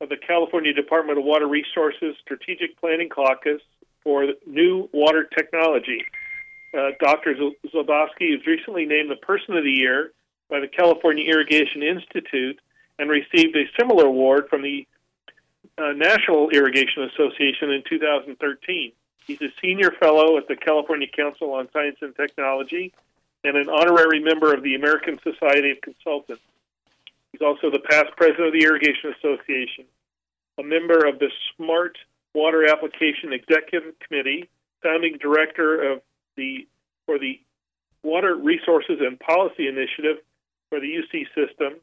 [0.00, 3.60] of the California Department of Water Resources Strategic Planning Caucus
[4.02, 6.04] for New Water Technology.
[6.76, 7.34] Uh, Dr.
[7.72, 10.12] Zoldoske is recently named the Person of the Year
[10.52, 12.60] by the California Irrigation Institute
[12.98, 14.86] and received a similar award from the
[15.78, 18.92] uh, National Irrigation Association in 2013.
[19.26, 22.92] He's a senior fellow at the California Council on Science and Technology
[23.44, 26.42] and an honorary member of the American Society of Consultants.
[27.32, 29.86] He's also the past president of the Irrigation Association,
[30.58, 31.96] a member of the Smart
[32.34, 34.50] Water Application Executive Committee,
[34.82, 36.02] founding director of
[36.36, 36.66] the
[37.06, 37.40] for the
[38.02, 40.18] Water Resources and Policy Initiative
[40.72, 41.74] for the UC system,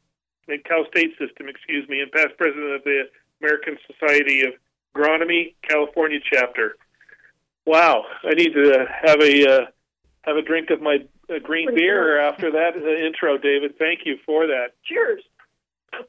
[0.47, 3.03] and Cal State system, excuse me, and past president of the
[3.39, 4.53] American Society of
[4.95, 6.75] Agronomy California chapter.
[7.67, 9.65] Wow, I need to have a uh,
[10.23, 13.77] have a drink of my uh, green beer after that uh, intro, David.
[13.77, 14.69] Thank you for that.
[14.83, 15.21] Cheers.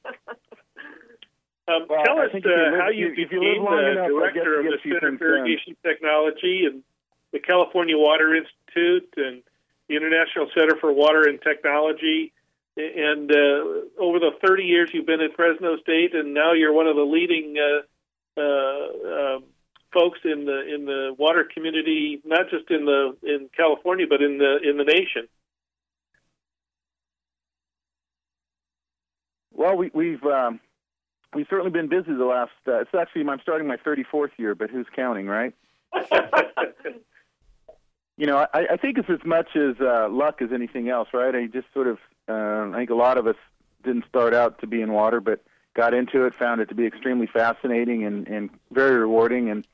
[1.69, 4.79] Um, well, tell us uh, live, how you, you became the enough, director of the
[4.83, 6.83] Center for Irrigation Technology and
[7.31, 9.41] the California Water Institute and
[9.87, 12.33] the International Center for Water and Technology.
[12.81, 16.87] And uh, over the 30 years you've been at Fresno State, and now you're one
[16.87, 19.45] of the leading uh, uh, um,
[19.93, 24.39] folks in the in the water community, not just in the in California, but in
[24.39, 25.29] the in the nation.
[29.53, 30.61] Well, we, we've um,
[31.35, 32.53] we've certainly been busy the last.
[32.67, 35.53] Uh, it's actually I'm starting my 34th year, but who's counting, right?
[38.17, 41.35] you know, I, I think it's as much as uh, luck as anything else, right?
[41.35, 41.99] I just sort of,
[42.31, 43.37] uh, I think a lot of us
[43.83, 45.43] didn't start out to be in water, but
[45.75, 49.51] got into it, found it to be extremely fascinating and, and very rewarding.
[49.51, 49.67] And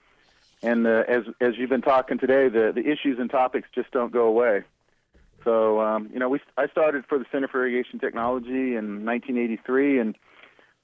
[0.62, 4.12] and uh, as as you've been talking today, the the issues and topics just don't
[4.12, 4.62] go away.
[5.44, 10.00] So um, you know, we I started for the Center for Irrigation Technology in 1983,
[10.00, 10.18] and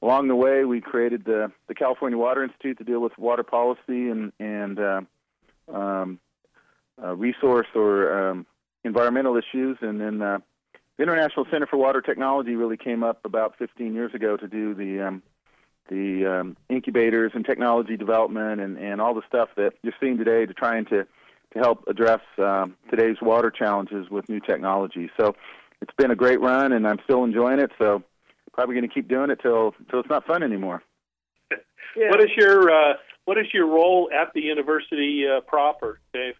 [0.02, 4.08] along the way, we created the the California Water Institute to deal with water policy
[4.08, 5.00] and and uh,
[5.72, 6.20] um,
[7.02, 8.46] uh, resource or um,
[8.84, 9.78] environmental issues.
[9.80, 10.38] And then uh,
[10.96, 14.74] the International Center for Water Technology really came up about 15 years ago to do
[14.74, 15.22] the um,
[15.88, 20.46] the um, incubators and technology development and, and all the stuff that you're seeing today
[20.46, 21.06] to trying to
[21.52, 25.10] to help address um, today's water challenges with new technology.
[25.18, 25.34] So
[25.82, 27.70] it's been a great run, and I'm still enjoying it.
[27.78, 28.02] So
[28.52, 30.82] probably going to keep doing it till till it's not fun anymore.
[31.96, 32.08] Yeah.
[32.10, 36.34] What is your uh, what is your role at the university uh, proper, Dave?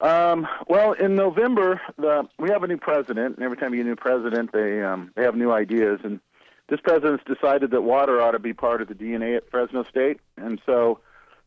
[0.00, 3.86] Um, well, in November, the, we have a new president, and every time you get
[3.86, 6.00] a new president, they um, they have new ideas.
[6.02, 6.20] And
[6.68, 10.20] this president's decided that water ought to be part of the DNA at Fresno State,
[10.36, 11.00] and so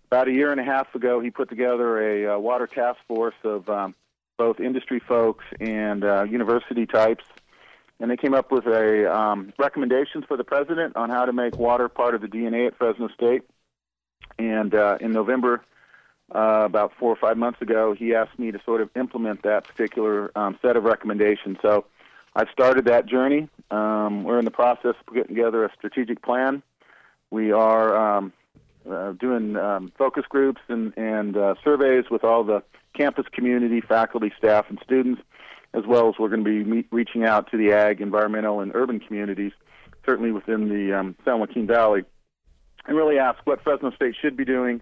[0.08, 3.36] about a year and a half ago, he put together a uh, water task force
[3.44, 3.94] of um,
[4.38, 7.26] both industry folks and uh, university types,
[8.00, 11.58] and they came up with a um, recommendations for the president on how to make
[11.58, 13.42] water part of the DNA at Fresno State.
[14.40, 15.64] And uh, in November
[16.34, 19.66] uh, about four or five months ago, he asked me to sort of implement that
[19.66, 21.58] particular um, set of recommendations.
[21.62, 21.86] So
[22.36, 23.50] I've started that journey.
[23.72, 26.62] Um, we're in the process of putting together a strategic plan.
[27.32, 28.34] We are um,
[28.90, 32.62] uh, doing um, focus groups and, and uh, surveys with all the
[32.94, 35.22] campus community, faculty, staff, and students,
[35.74, 38.74] as well as we're going to be meet, reaching out to the ag, environmental, and
[38.76, 39.52] urban communities,
[40.06, 42.04] certainly within the um, San Joaquin Valley,
[42.86, 44.82] and really ask what Fresno State should be doing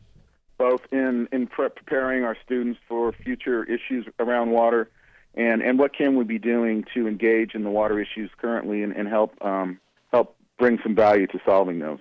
[0.57, 4.89] both in in preparing our students for future issues around water,
[5.35, 8.93] and and what can we be doing to engage in the water issues currently and,
[8.93, 9.79] and help um,
[10.11, 11.99] help bring some value to solving those.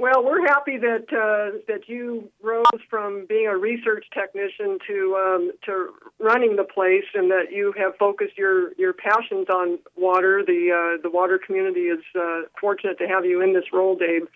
[0.00, 5.52] Well, we're happy that uh, that you rose from being a research technician to um,
[5.66, 10.42] to running the place, and that you have focused your your passions on water.
[10.42, 14.26] The uh, the water community is uh, fortunate to have you in this role, Dave.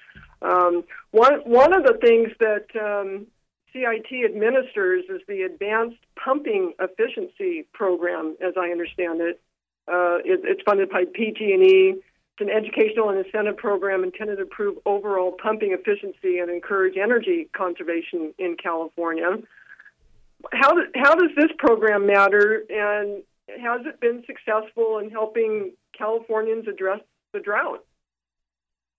[0.45, 3.27] Um, one one of the things that um,
[3.73, 9.41] CIT administers is the Advanced Pumping Efficiency Program, as I understand it.
[9.89, 11.97] Uh, it it's funded by PG&E
[12.37, 17.49] it's an educational and incentive program intended to improve overall pumping efficiency and encourage energy
[17.57, 19.39] conservation in California.
[20.53, 26.67] How, do, how does this program matter, and has it been successful in helping Californians
[26.67, 27.01] address
[27.33, 27.85] the drought?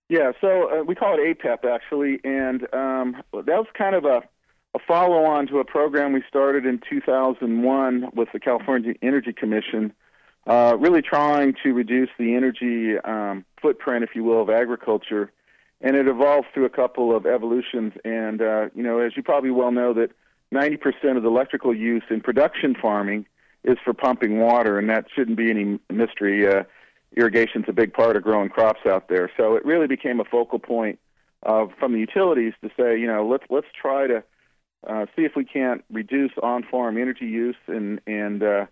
[0.07, 4.21] Yeah, so uh, we call it APEP actually, and um, that was kind of a,
[4.75, 9.93] a follow on to a program we started in 2001 with the California Energy Commission
[10.47, 15.31] uh, really trying to reduce the energy um, footprint, if you will, of agriculture.
[15.81, 17.93] And it evolved through a couple of evolutions.
[18.03, 20.11] And, uh, you know, as you probably well know, that
[20.53, 23.25] 90% of the electrical use in production farming
[23.63, 26.47] is for pumping water, and that shouldn't be any mystery.
[26.47, 26.63] Uh,
[27.15, 29.32] irrigation's a big part of growing crops out there.
[29.38, 30.99] So it really became a focal point
[31.43, 34.23] uh, from the utilities to say, you know, let's let's try to
[34.88, 38.65] uh, see if we can't reduce on-farm energy use and and uh,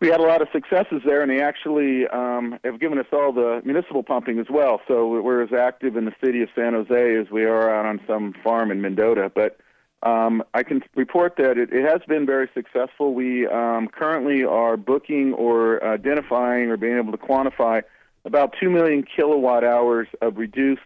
[0.00, 3.32] we had a lot of successes there, and they actually um, have given us all
[3.32, 4.80] the municipal pumping as well.
[4.86, 8.00] So we're as active in the city of San Jose as we are out on
[8.06, 9.30] some farm in Mendota.
[9.34, 9.58] But
[10.02, 13.14] um, I can report that it, it has been very successful.
[13.14, 17.82] We um, currently are booking or identifying or being able to quantify
[18.24, 20.82] about 2 million kilowatt hours of reduced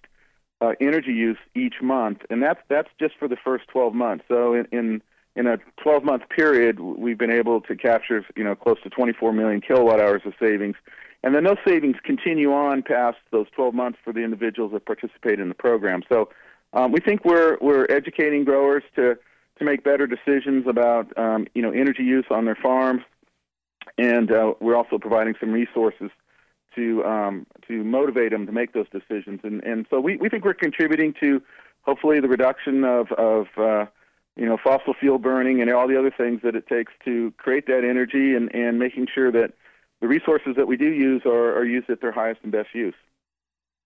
[0.60, 4.24] uh, energy use each month, and that's that's just for the first 12 months.
[4.28, 5.02] So in, in
[5.34, 9.32] in a 12 month period, we've been able to capture, you know, close to 24
[9.32, 10.76] million kilowatt hours of savings.
[11.24, 15.40] And then those savings continue on past those 12 months for the individuals that participate
[15.40, 16.02] in the program.
[16.08, 16.28] So
[16.72, 19.16] um, we think we're, we're educating growers to,
[19.58, 23.02] to make better decisions about, um, you know, energy use on their farms.
[23.98, 26.10] And uh, we're also providing some resources
[26.74, 29.40] to, um, to motivate them to make those decisions.
[29.42, 31.42] And, and so we, we think we're contributing to
[31.82, 33.86] hopefully the reduction of, of uh,
[34.36, 37.66] you know, fossil fuel burning and all the other things that it takes to create
[37.66, 39.52] that energy and, and making sure that
[40.00, 42.94] the resources that we do use are, are used at their highest and best use.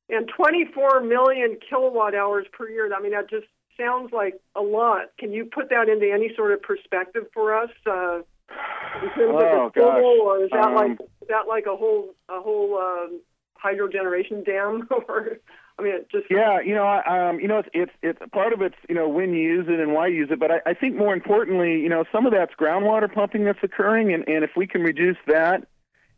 [0.09, 3.47] And 24 million kilowatt hours per year, I mean, that just
[3.79, 5.16] sounds like a lot.
[5.19, 7.71] Can you put that into any sort of perspective for us?
[7.85, 8.21] Uh,
[9.03, 11.77] in terms oh, of the total, or is that um, like is that like a
[11.77, 13.21] whole a whole um,
[13.55, 15.38] hydro generation dam or
[15.79, 18.62] I mean, it just yeah, you know, um, you know, it's it's it's part of
[18.62, 20.75] it's you know when you use it and why you use it, but I, I
[20.75, 24.51] think more importantly, you know, some of that's groundwater pumping that's occurring, and and if
[24.57, 25.66] we can reduce that,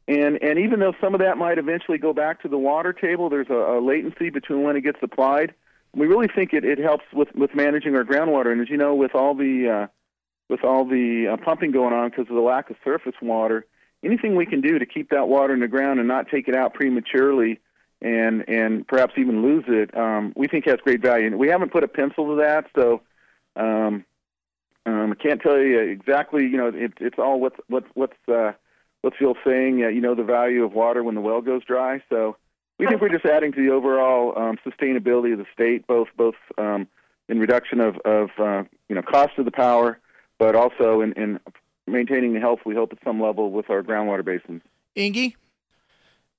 [0.09, 3.29] and and even though some of that might eventually go back to the water table,
[3.29, 5.55] there's a, a latency between when it gets applied.
[5.95, 8.95] We really think it, it helps with with managing our groundwater, and as you know,
[8.95, 9.87] with all the uh,
[10.49, 13.67] with all the uh, pumping going on because of the lack of surface water,
[14.03, 16.55] anything we can do to keep that water in the ground and not take it
[16.55, 17.61] out prematurely
[18.01, 21.27] and and perhaps even lose it, um, we think has great value.
[21.27, 23.03] And we haven't put a pencil to that, so
[23.57, 24.05] um,
[24.87, 26.45] um, I can't tell you exactly.
[26.45, 28.53] You know, it, it's all what's what's what's uh,
[29.09, 29.83] what's Phil saying.
[29.83, 32.03] Uh, you know, the value of water when the well goes dry.
[32.11, 32.37] So
[32.79, 36.35] we think we're just adding to the overall um, sustainability of the state, both both
[36.59, 36.87] um,
[37.29, 39.99] in reduction of of uh, you know cost of the power,
[40.39, 41.41] but also in, in
[41.87, 44.63] maintaining the health we hope at some level with our groundwater basins.
[44.95, 45.35] Inge.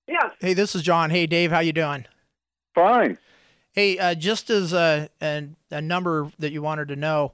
[0.08, 0.32] Yes.
[0.40, 1.10] Hey, this is Jon.
[1.10, 2.06] Hey, Dave, how you doing?
[2.74, 3.18] Fine.
[3.74, 7.34] Hey, uh, just as a, a, a number that you wanted to know,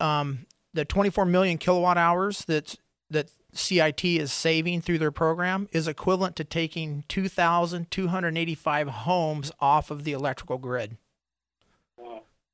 [0.00, 2.78] um, the 24 million kilowatt hours that's
[3.10, 10.04] that CIT is saving through their program is equivalent to taking 2,285 homes off of
[10.04, 10.96] the electrical grid.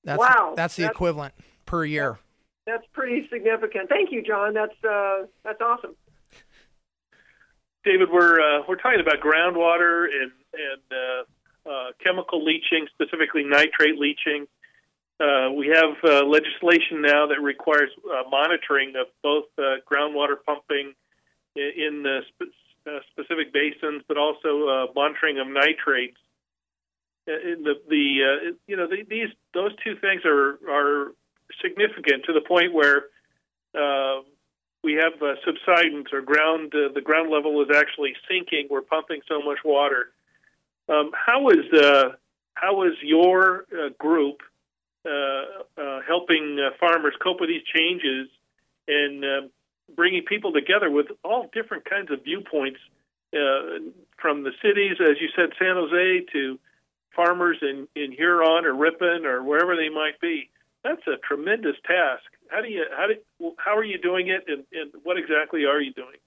[0.05, 0.55] That's, wow.
[0.57, 1.35] That's the That's- equivalent
[1.67, 2.19] per year.
[2.65, 3.89] that's pretty significant.
[3.89, 4.55] Thank you, Jon.
[4.55, 5.97] That's uh, that's awesome.
[7.85, 13.99] David, we're uh, we're talking about groundwater and and uh, uh, chemical leaching, specifically nitrate
[13.99, 14.47] leaching.
[15.19, 20.93] Uh, we have uh, legislation now that requires uh, monitoring of both uh, groundwater pumping
[21.55, 22.53] in, the spe-
[22.87, 26.19] uh, specific basins, but also monitoring of nitrates.
[27.27, 31.13] In the the you know the, these those two things are are
[31.61, 33.07] significant to the point where
[34.85, 35.15] we have
[35.45, 38.69] subsidence or ground the ground level is actually sinking.
[38.71, 40.13] We're pumping so much water.
[40.89, 41.65] Um, how is
[42.55, 43.65] how is your
[43.99, 44.43] group
[46.07, 48.29] helping uh, farmers cope with these changes
[48.89, 49.49] and uh,
[49.95, 52.79] bringing people together with all different kinds of viewpoints
[53.35, 56.59] uh, from the cities, as you said, San Jose to
[57.15, 60.51] farmers in, in Huron or Ripon or wherever they might be.
[60.85, 62.23] That's a tremendous task.
[62.49, 65.81] How do you how do how are you doing it, and, and what exactly are
[65.81, 66.19] you doing?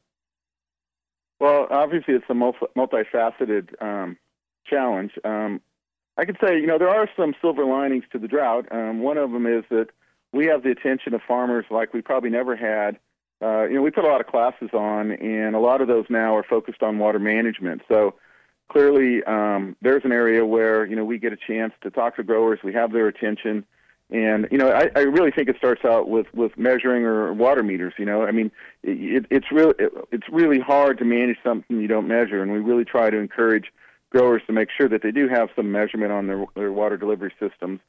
[1.40, 4.18] Well, obviously, it's a multifaceted um,
[4.66, 5.12] challenge.
[5.24, 5.62] Um,
[6.20, 8.68] I could say, you know, there are some silver linings to the drought.
[8.72, 9.88] Um, one of them is that
[10.34, 13.00] we have the attention of farmers like we probably never had.
[13.42, 16.06] Uh, you know, we put a lot of classes on, and a lot of those
[16.10, 17.84] now are focused on water management.
[17.88, 18.16] So
[18.70, 22.24] clearly, um, there's an area where you know we get a chance to talk to
[22.24, 22.60] growers.
[22.66, 23.64] We have their attention,
[24.10, 27.64] and you know, I, I really think it starts out with with measuring or water
[27.64, 27.94] meters.
[27.98, 28.52] You know, I mean,
[28.84, 32.60] it, it's really it, it's really hard to manage something you don't measure, and we
[32.60, 33.72] really try to encourage
[34.10, 37.34] growers to make sure that they do have some measurement on their their water delivery
[37.40, 37.80] systems.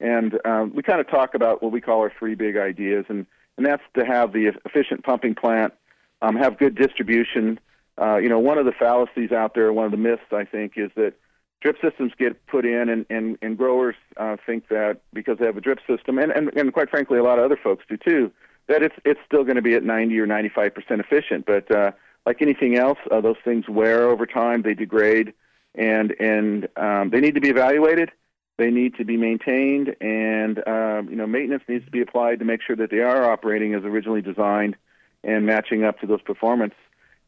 [0.00, 3.26] And um, we kind of talk about what we call our three big ideas, and,
[3.56, 5.74] and that's to have the efficient pumping plant,
[6.22, 7.58] um, have good distribution.
[8.00, 10.74] Uh, you know, one of the fallacies out there, one of the myths, I think,
[10.76, 11.14] is that
[11.60, 15.56] drip systems get put in, and, and, and growers uh, think that because they have
[15.56, 18.30] a drip system, and, and, and quite frankly, a lot of other folks do too,
[18.68, 21.46] that it's it's still going to be at 90 or 95 percent efficient.
[21.46, 21.90] But uh,
[22.26, 25.32] like anything else, uh, those things wear over time, they degrade,
[25.74, 28.10] and and um, they need to be evaluated.
[28.56, 32.44] They need to be maintained, and um, you know maintenance needs to be applied to
[32.44, 34.76] make sure that they are operating as originally designed
[35.24, 36.74] and matching up to those performance.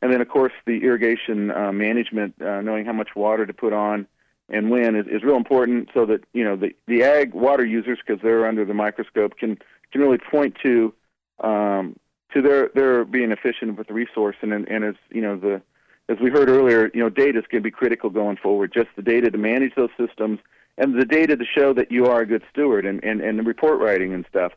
[0.02, 3.72] And then, of course, the irrigation uh, management, uh, knowing how much water to put
[3.72, 4.06] on
[4.48, 7.98] and when, is, is real important, so that you know the the ag water users,
[8.04, 9.56] because they're under the microscope, can
[9.92, 10.92] can really point to
[11.40, 11.96] um,
[12.34, 14.36] to their their being efficient with the resource.
[14.42, 15.62] And and as you know the
[16.10, 18.72] as we heard earlier, you know data is going to be critical going forward.
[18.74, 20.40] Just the data to manage those systems
[20.76, 23.42] and the data to show that you are a good steward and, and, and the
[23.42, 24.52] report writing and stuff.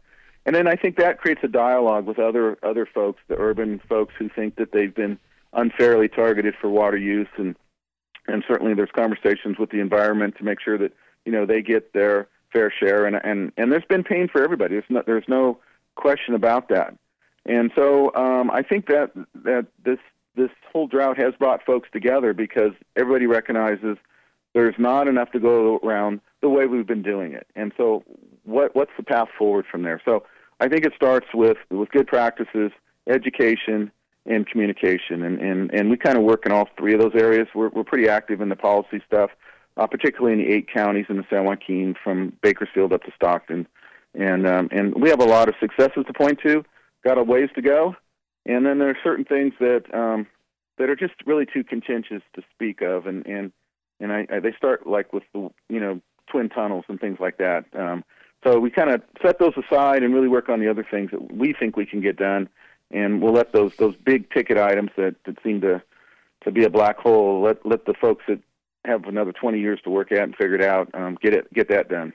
[0.46, 4.14] And then I think that creates a dialogue with other other folks, the urban folks
[4.18, 5.20] who think that they've been
[5.54, 7.56] unfairly targeted for water use and
[8.28, 10.92] and certainly there's conversations with the environment to make sure that
[11.26, 14.74] you know they get their fair share and and and there's been pain for everybody
[14.74, 15.60] there's no there's no
[15.96, 16.96] question about that
[17.46, 19.12] and so um, I think that
[19.44, 20.00] that this
[20.36, 23.98] this whole drought has brought folks together because everybody recognizes
[24.54, 27.48] there's not enough to go around the way we've been doing it.
[27.56, 28.04] And so,
[28.44, 30.02] what what's the path forward from there?
[30.06, 30.26] So,
[30.60, 32.72] I think it starts with with good practices,
[33.08, 33.92] education,
[34.26, 35.24] and communication.
[35.24, 37.48] And and and we kind of work in all three of those areas.
[37.54, 39.32] We're we're pretty active in the policy stuff,
[39.78, 43.68] uh, particularly in the eight counties in the San Joaquin, from Bakersfield up to Stockton,
[44.14, 46.64] and um, and we have a lot of successes to point to.
[47.04, 47.98] Got a ways to go,
[48.46, 50.28] and then there are certain things that um,
[50.78, 53.52] that are just really too contentious to speak of, and and
[54.00, 57.38] and I, I, they start like with the you know twin tunnels and things like
[57.38, 57.66] that.
[57.78, 58.04] Um,
[58.44, 61.34] so we kind of set those aside and really work on the other things that
[61.34, 62.50] we think we can get done,
[62.92, 65.82] and we'll let those those big ticket items that, that seem to
[66.44, 68.40] to be a black hole let let the folks that
[68.86, 71.70] have another 20 years to work at and figure it out um, get it get
[71.70, 72.12] that done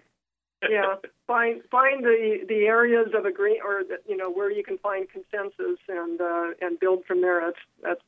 [0.68, 0.94] yeah,
[1.26, 5.06] find find the the areas of agree or the, you know where you can find
[5.08, 7.40] consensus and uh, and build from there.
[7.40, 8.00] That's that's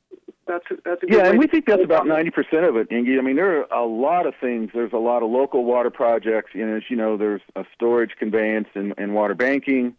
[0.47, 3.17] that's that's a good yeah, and we think that's about ninety percent of it, Inge.
[3.19, 4.71] I mean, there are a lot of things.
[4.75, 6.51] There's a lot of local water projects.
[6.55, 9.95] You know, as you know, there's a storage, conveyance, and, and water banking.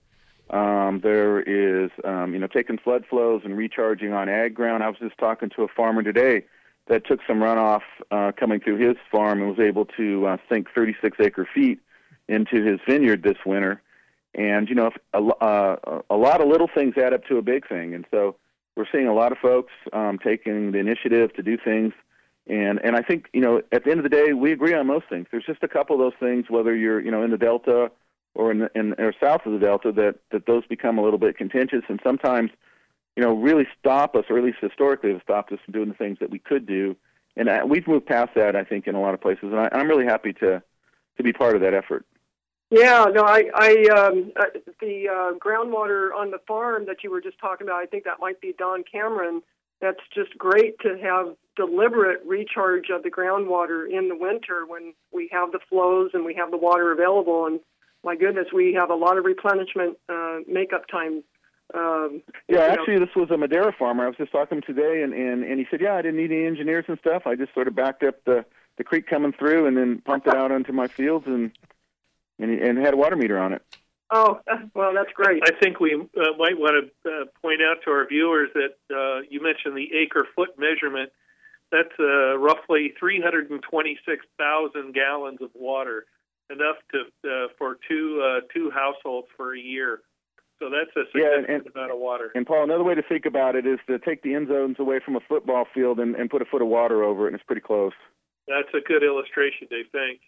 [0.50, 4.84] Um, there is, um, you know, taking flood flows and recharging on ag ground.
[4.84, 6.44] I was just talking to a farmer today
[6.88, 10.68] that took some runoff uh, coming through his farm and was able to uh, sink
[10.76, 11.80] 36 acre feet
[12.32, 13.82] into his vineyard this winter.
[14.34, 17.68] And you know, a, uh, a lot of little things add up to a big
[17.68, 18.38] thing, and so
[18.78, 21.94] we're seeing a lot of folks um, taking the initiative to do things.
[22.48, 24.88] And and I think you know, at the end of the day, we agree on
[24.88, 25.28] most things.
[25.32, 27.92] There's just a couple of those things, whether you're you know in the Delta
[28.34, 31.38] or in, in or south of the Delta, that that those become a little bit
[31.38, 32.52] contentious, and sometimes
[33.18, 35.96] you know really stop us, or at least historically have stopped us from doing the
[35.96, 36.96] things that we could do.
[37.36, 39.70] And I, we've moved past that, I think, in a lot of places, and I,
[39.74, 40.64] I'm really happy to
[41.18, 42.06] to be part of that effort.
[42.72, 44.46] Yeah, no, I, I, um, uh,
[44.80, 48.22] the uh, groundwater on the farm that you were just talking about, I think that
[48.22, 49.42] might be Don Cameron.
[49.82, 55.28] That's just great to have deliberate recharge of the groundwater in the winter when we
[55.34, 57.46] have the flows and we have the water available.
[57.46, 57.60] And
[58.06, 61.26] my goodness, we have a lot of replenishment uh, makeup time.
[61.74, 63.06] Um, yeah, actually, know.
[63.06, 64.06] this was a Madera farmer.
[64.06, 66.22] I was just talking to him today, and, and, and he said, Yeah, I didn't
[66.22, 67.24] need any engineers and stuff.
[67.26, 68.46] I just sort of backed up the,
[68.78, 71.52] the creek coming through and then pumped it out onto my fields and
[72.42, 73.62] and, and had a water meter on it.
[74.14, 74.42] Oh,
[74.76, 75.42] well, that's great.
[75.46, 79.22] I think we uh, might want to uh, point out to our viewers that uh,
[79.30, 81.12] you mentioned the acre foot measurement.
[81.72, 86.06] That's uh, roughly 326,000 gallons of water,
[86.50, 90.02] enough to uh, for two uh, two households for a year.
[90.60, 92.32] So that's a significant yeah, and, amount of water.
[92.36, 95.00] And Paul, another way to think about it is to take the end zones away
[95.04, 97.46] from a football field and, and put a foot of water over it, and it's
[97.46, 97.94] pretty close.
[98.48, 99.86] That's a good illustration, Dave.
[99.94, 100.22] Thanks.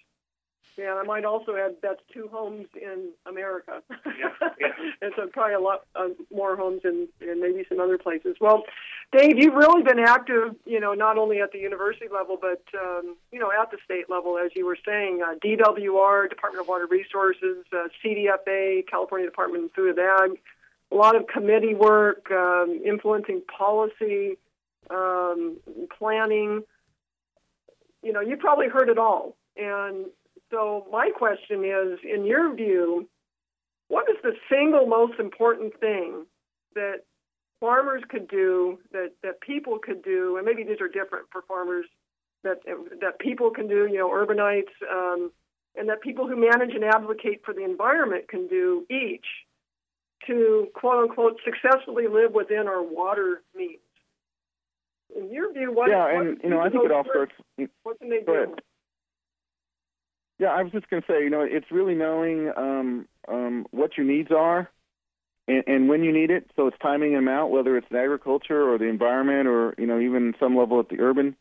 [0.77, 3.83] Yeah, I might also add that's two homes in America.
[4.05, 4.67] Yeah, yeah.
[5.01, 8.37] and so probably a lot uh, more homes in, in maybe some other places.
[8.41, 8.63] Well,
[9.11, 13.15] Dave, you've really been active, you know, not only at the university level, but, um,
[13.31, 16.87] you know, at the state level, as you were saying, uh, DWR, Department of Water
[16.89, 20.39] Resources, uh, CDFA, California Department of Food and Ag,
[20.91, 24.37] a lot of committee work, um, influencing policy,
[24.89, 25.57] um,
[25.97, 26.63] planning.
[28.01, 29.35] You know, you probably heard it all.
[29.55, 30.07] And
[30.53, 33.09] so my question is, in your view,
[33.87, 36.25] what is the single most important thing
[36.75, 36.99] that
[37.59, 41.85] farmers could do, that, that people could do, and maybe these are different for farmers,
[42.43, 42.59] that,
[43.01, 45.31] that people can do, you know, urbanites, um,
[45.75, 49.25] and that people who manage and advocate for the environment can do each
[50.27, 53.79] to quote unquote successfully live within our water means.
[55.15, 55.89] In your view, what?
[55.89, 57.33] Yeah, what and you know, I think it all starts.
[57.83, 58.31] What can they do?
[58.31, 58.61] ahead.
[60.39, 63.97] Yeah, I was just going to say, you know, it's really knowing um, um, what
[63.97, 64.69] your needs are
[65.47, 66.49] and, and when you need it.
[66.55, 69.99] So it's timing them out, whether it's in agriculture or the environment or, you know,
[69.99, 71.35] even some level at the urban.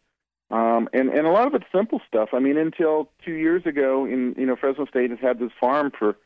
[0.51, 2.31] Um, and, and a lot of it's simple stuff.
[2.35, 5.91] I mean, until two years ago, in you know, Fresno State has had this farm
[5.99, 6.17] for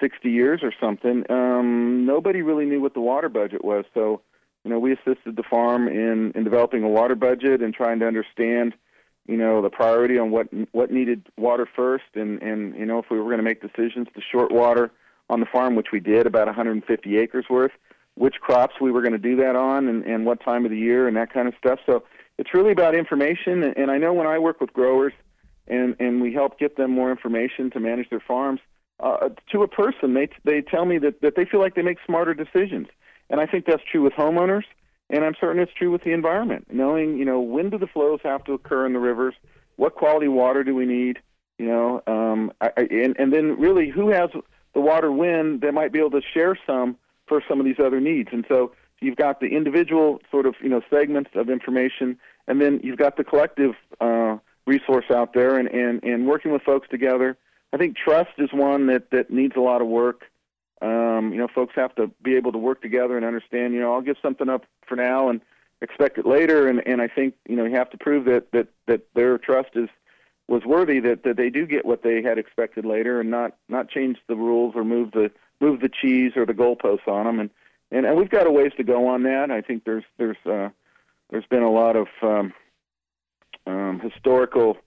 [0.00, 1.24] 60 years or something.
[1.30, 3.84] Um, nobody really knew what the water budget was.
[3.94, 4.20] So,
[4.64, 8.06] you know, we assisted the farm in, in developing a water budget and trying to
[8.06, 8.74] understand–
[9.26, 12.04] you know the priority on what what needed water first.
[12.14, 14.90] And and you know if we were going to make decisions to short water
[15.30, 17.72] on the farm which we did about 150 acres worth
[18.14, 20.78] which crops we were going to do that on and and what time of the
[20.78, 21.78] year and that kind of stuff.
[21.86, 22.04] So
[22.38, 23.62] it's really about information.
[23.62, 25.12] And, I know when I work with growers
[25.66, 28.60] and and we help get them more information to manage their farms
[29.00, 31.98] uh, to a person they they tell me that that they feel like they make
[32.06, 32.88] smarter decisions.
[33.30, 34.64] And I think that's true with homeowners
[35.12, 36.66] and I'm certain it's true with the environment.
[36.72, 39.34] Knowing, you know, when do the flows have to occur in the rivers?
[39.76, 41.20] What quality water do we need?
[41.58, 44.30] You know, um, I, and and then really, who has
[44.74, 46.96] the water when they might be able to share some
[47.26, 48.30] for some of these other needs?
[48.32, 52.80] And so you've got the individual sort of you know segments of information, and then
[52.82, 57.36] you've got the collective uh, resource out there, and, and and working with folks together.
[57.72, 60.22] I think trust is one that that needs a lot of work.
[60.82, 63.72] Um, you know, folks have to be able to work together and understand.
[63.72, 65.40] You know, I'll give something up for now and
[65.80, 68.66] expect it later, and and I think you know you have to prove that that
[68.86, 69.88] that their trust is
[70.48, 73.88] was worthy that that they do get what they had expected later, and not not
[73.88, 75.30] change the rules or move the
[75.60, 77.38] move the cheese or the goalposts on them.
[77.38, 77.50] And
[77.92, 79.52] and, and we've got a ways to go on that.
[79.52, 80.70] I think there's there's uh,
[81.30, 82.52] there's been a lot of um,
[83.68, 84.78] um, historical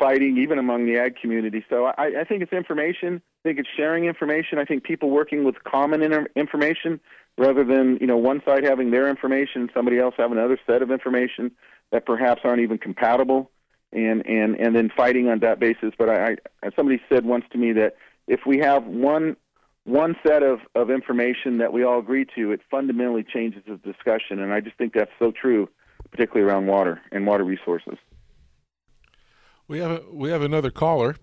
[0.00, 1.64] fighting, even among the ag community.
[1.68, 3.22] So I, I think it's information.
[3.44, 4.58] I think it's sharing information.
[4.58, 6.98] I think people working with common inter- information
[7.38, 10.90] rather than you know one side having their information somebody else having another set of
[10.90, 11.52] information
[11.92, 13.50] that perhaps aren't even compatible,
[13.92, 15.92] and and and then fighting on that basis.
[15.98, 17.96] But I, I somebody said once to me that
[18.26, 19.36] if we have one
[19.84, 24.38] one set of, of information that we all agree to, it fundamentally changes the discussion,
[24.40, 25.68] and I just think that's so true,
[26.10, 27.96] particularly around water and water resources.
[29.70, 31.14] We have a, we have another caller.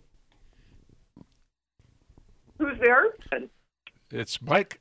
[2.57, 3.07] Who's there?
[4.09, 4.79] It's Mike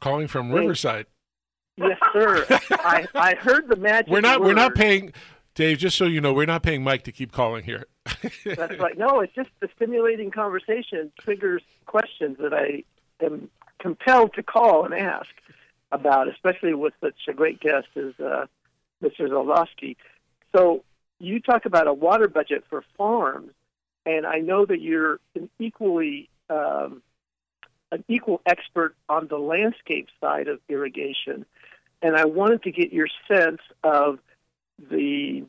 [0.00, 1.06] calling from Riverside.
[1.76, 2.44] Yes, sir.
[2.50, 4.10] I, I heard the magic.
[4.10, 4.48] We're not word.
[4.48, 5.12] we're not paying
[5.54, 5.78] Dave.
[5.78, 7.86] Just so you know, we're not paying Mike to keep calling here.
[8.44, 8.98] That's right.
[8.98, 12.82] No, it's just the stimulating conversation triggers questions that I
[13.24, 13.48] am
[13.78, 15.30] compelled to call and ask
[15.92, 18.46] about, especially with such a great guest as uh,
[19.00, 19.28] Mr.
[19.28, 19.94] Zoldoske.
[20.52, 20.82] So
[21.18, 23.52] you talk about a water budget for farms,
[24.04, 27.02] and I know that you're an equally um,
[27.92, 31.46] an equal expert on the landscape side of irrigation,
[32.02, 34.18] and I wanted to get your sense of
[34.90, 35.44] the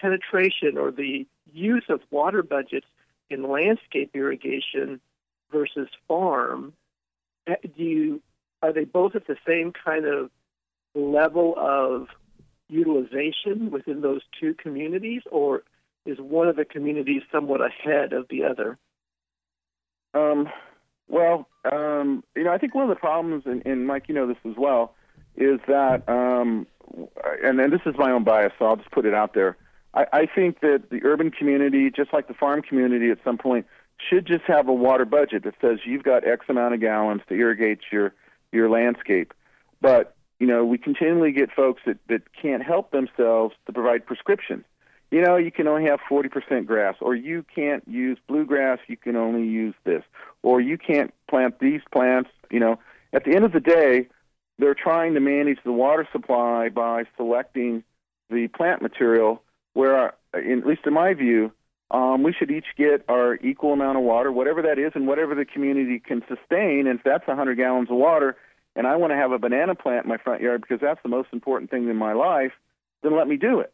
[0.00, 2.86] penetration or the use of water budgets
[3.28, 5.00] in landscape irrigation
[5.52, 6.72] versus farm.
[7.48, 8.22] Uh, do you
[8.62, 10.30] are they both at the same kind of
[10.94, 12.08] level of
[12.70, 15.62] utilization within those two communities, or
[16.06, 18.78] is one of the communities somewhat ahead of the other?
[20.14, 20.48] Um,
[21.08, 24.26] well, um, you know, I think one of the problems, and, and Mike, you know
[24.26, 24.94] this as well,
[25.36, 26.66] is that, um,
[27.42, 29.56] and, and this is my own bias, so I'll just put it out there.
[29.94, 33.66] I, I think that the urban community, just like the farm community at some point,
[34.08, 37.34] should just have a water budget that says you've got X amount of gallons to
[37.34, 38.14] irrigate your
[38.52, 39.34] your landscape.
[39.80, 44.64] But you know, we continually get folks that, that can't help themselves to provide prescriptions.
[45.10, 49.16] You know, you can only have 40% grass, or you can't use bluegrass, you can
[49.16, 50.02] only use this,
[50.42, 52.30] or you can't plant these plants.
[52.50, 52.78] You know,
[53.12, 54.08] at the end of the day,
[54.58, 57.84] they're trying to manage the water supply by selecting
[58.30, 59.42] the plant material
[59.74, 61.52] where, in, at least in my view,
[61.90, 65.34] um, we should each get our equal amount of water, whatever that is, and whatever
[65.34, 66.86] the community can sustain.
[66.86, 68.36] And if that's 100 gallons of water,
[68.76, 71.08] and I want to have a banana plant in my front yard because that's the
[71.08, 72.52] most important thing in my life,
[73.02, 73.72] then let me do it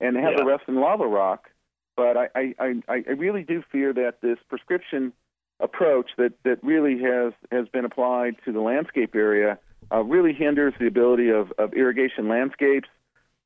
[0.00, 0.38] and have Yeah.
[0.38, 1.48] the rest in lava rock.
[1.96, 5.12] But I, I, I, I really do fear that this prescription
[5.60, 9.58] approach that, that really has, has been applied to the landscape area
[9.92, 12.88] uh, really hinders the ability of, of irrigation landscapes,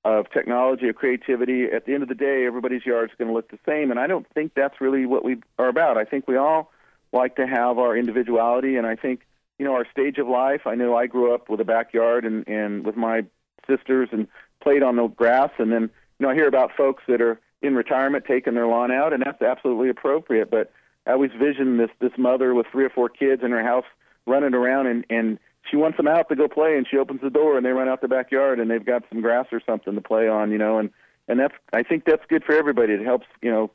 [0.05, 1.64] of technology, of creativity.
[1.72, 3.98] At the end of the day, everybody's yard is going to look the same, and
[4.00, 5.96] I don't think that's really what we are about.
[5.96, 6.70] I think we all
[7.12, 9.20] like to have our individuality, and I think
[9.62, 10.62] you know our stage of life.
[10.66, 13.24] I know I grew up with a backyard and and with my
[13.70, 14.26] sisters and
[14.60, 17.76] played on the grass, and then you know I hear about folks that are in
[17.76, 20.50] retirement taking their lawn out, and that's absolutely appropriate.
[20.50, 20.72] But
[21.06, 23.84] I always vision this this mother with three or four kids in her house
[24.26, 25.38] running around and and
[25.70, 27.88] she wants them out to go play and she opens the door and they run
[27.88, 30.78] out the backyard and they've got some grass or something to play on you know
[30.78, 30.90] and
[31.26, 33.68] and that's i think that's good for everybody it helps you know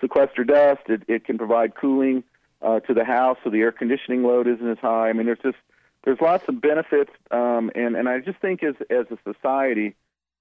[0.00, 2.22] sequester dust it it can provide cooling
[2.62, 5.38] uh to the house so the air conditioning load isn't as high i mean there's
[5.42, 5.58] just
[6.04, 9.94] there's lots of benefits um and and i just think as as a society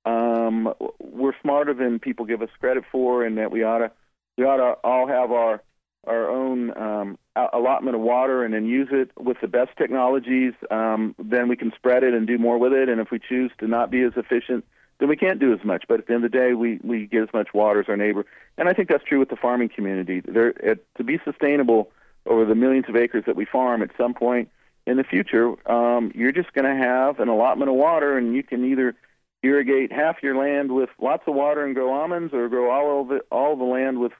[0.06, 3.92] um we're smarter than people give us credit for and that we ought to
[4.38, 5.62] we ought to all have our
[6.08, 7.18] our own um,
[7.54, 11.72] allotment of water and then use it with the best technologies, um, then we can
[11.76, 12.90] spread it and do more with it.
[12.90, 14.66] And if we choose to not be as efficient,
[15.00, 15.86] then we can't do as much.
[15.88, 17.98] But at the end of the day, we, we get as much water as our
[17.98, 18.26] neighbor.
[18.58, 20.22] And I think that's true with the farming community.
[20.22, 21.92] There, it, to be sustainable
[22.30, 24.50] over the millions of acres that we farm, at some point
[24.86, 28.44] in the future, um, you're just going to have an allotment of water, and you
[28.44, 28.96] can either
[29.44, 33.12] irrigate half your land with lots of water and grow almonds, or grow all of
[33.12, 34.14] it, all the land with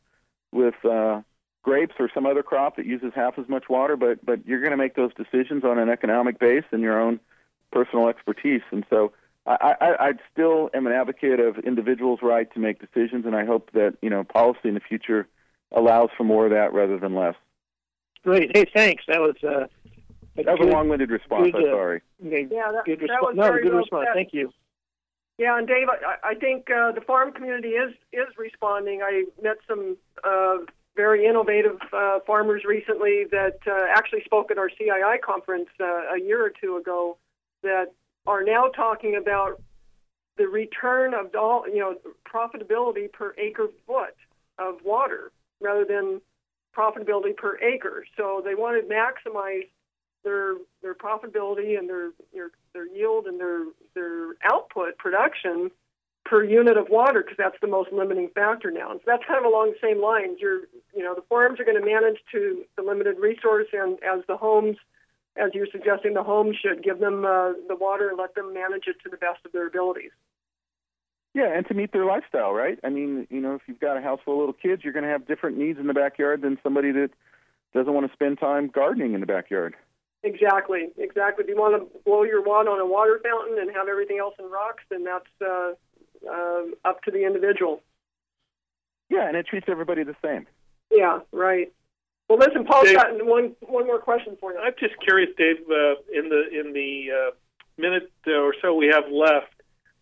[0.52, 1.22] with uh,
[1.62, 4.72] grapes or some other crop that uses half as much water, but but you're going
[4.72, 7.20] to make those decisions on an economic base and your own
[7.72, 8.62] personal expertise.
[8.72, 9.12] And so
[9.46, 13.46] I, I, I still am an advocate of individuals' right to make decisions, and I
[13.46, 15.28] hope that you know policy in the future
[15.72, 17.36] allows for more of that rather than less.
[18.24, 18.52] Great.
[18.56, 19.04] Hey, thanks.
[19.08, 19.68] That was uh,
[20.36, 21.52] That was a long-winded response.
[21.52, 22.02] good, I'm uh, sorry.
[22.26, 23.22] okay, Yeah, that, good that response.
[23.24, 24.08] was No, very good well response.
[24.08, 24.14] said.
[24.16, 24.52] Thank you.
[25.38, 29.02] Yeah, and Dave, I, I think uh, the farm community is is responding.
[29.02, 30.58] I met some uh,
[30.98, 36.20] very innovative uh, farmers recently that uh, actually spoke at our CII conference uh, a
[36.20, 37.18] year or two ago
[37.64, 37.86] that
[38.28, 39.62] are now talking about
[40.38, 41.96] the return of all you know
[42.28, 44.16] profitability per acre foot
[44.58, 46.20] of water rather than
[46.80, 48.06] profitability per acre.
[48.16, 49.68] So they want to maximize
[50.24, 53.66] their their profitability and their their, their yield and their
[53.96, 55.72] their output production
[56.26, 58.92] per unit of water because that's the most limiting factor now.
[58.92, 60.38] And so that's kind of along the same lines.
[60.40, 60.62] You're
[60.94, 64.38] you know the farms are going to manage to the limited resource, and as the
[64.38, 64.78] homes,
[65.36, 68.88] as you're suggesting, the homes should give them uh, the water and let them manage
[68.88, 70.12] it to the best of their abilities.
[71.34, 72.80] Yeah, and to meet their lifestyle, right?
[72.84, 75.06] I mean, you know, if you've got a house full of little kids, you're going
[75.06, 77.12] to have different needs in the backyard than somebody that
[77.74, 79.76] doesn't want to spend time gardening in the backyard.
[80.24, 81.44] Exactly, exactly.
[81.44, 84.34] If you want to blow your wad on a water fountain and have everything else
[84.40, 85.74] in rocks, then that's uh,
[86.30, 87.82] uh, up to the individual.
[89.10, 90.46] Yeah, and it treats everybody the same.
[90.92, 91.72] Yeah, right.
[92.28, 94.60] Well, listen, Paul's Dave- got one one more question for you.
[94.60, 95.58] I'm just curious, Dave.
[95.70, 97.32] Uh, in the in the uh,
[97.78, 99.54] minute or so we have left,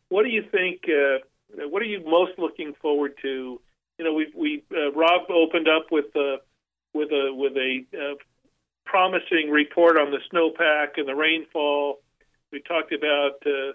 [0.09, 0.81] what do you think?
[0.87, 1.19] Uh,
[1.69, 3.59] what are you most looking forward to?
[3.97, 6.37] You know, we we uh, Rob opened up with a
[6.93, 8.15] with a with a uh,
[8.85, 11.99] promising report on the snowpack and the rainfall.
[12.51, 13.73] We talked about uh,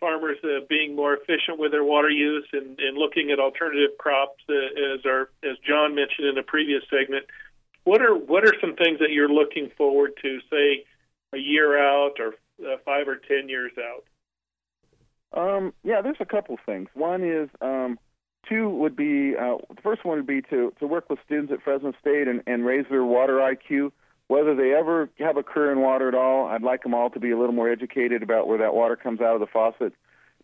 [0.00, 4.42] farmers uh, being more efficient with their water use and, and looking at alternative crops,
[4.48, 7.26] uh, as our as Jon mentioned in a previous segment.
[7.84, 10.84] What are what are some things that you're looking forward to, say,
[11.32, 14.04] a year out or uh, five or ten years out?
[15.36, 16.88] Um, yeah, there's a couple things.
[16.94, 17.98] One is um,
[18.48, 21.62] two would be uh, the first one would be to to work with students at
[21.62, 23.92] Fresno State and, and raise their water IQ.
[24.28, 27.20] Whether they ever have a career in water at all, I'd like them all to
[27.20, 29.92] be a little more educated about where that water comes out of the faucet,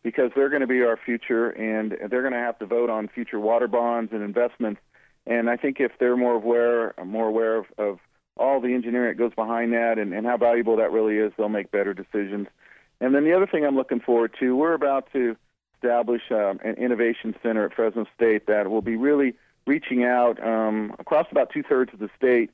[0.03, 3.09] because they're going to be our future, and they're going to have to vote on
[3.09, 4.81] future water bonds and investments.
[5.27, 7.99] And I think if they're more aware, more aware of, of
[8.37, 11.49] all the engineering that goes behind that, and, and how valuable that really is, they'll
[11.49, 12.49] make better decisions.
[13.01, 15.37] And then the other thing I'm looking forward to, we're about to
[15.77, 19.35] establish um, an innovation center at Fresno State that will be really
[19.67, 22.51] reaching out um, across about two thirds of the state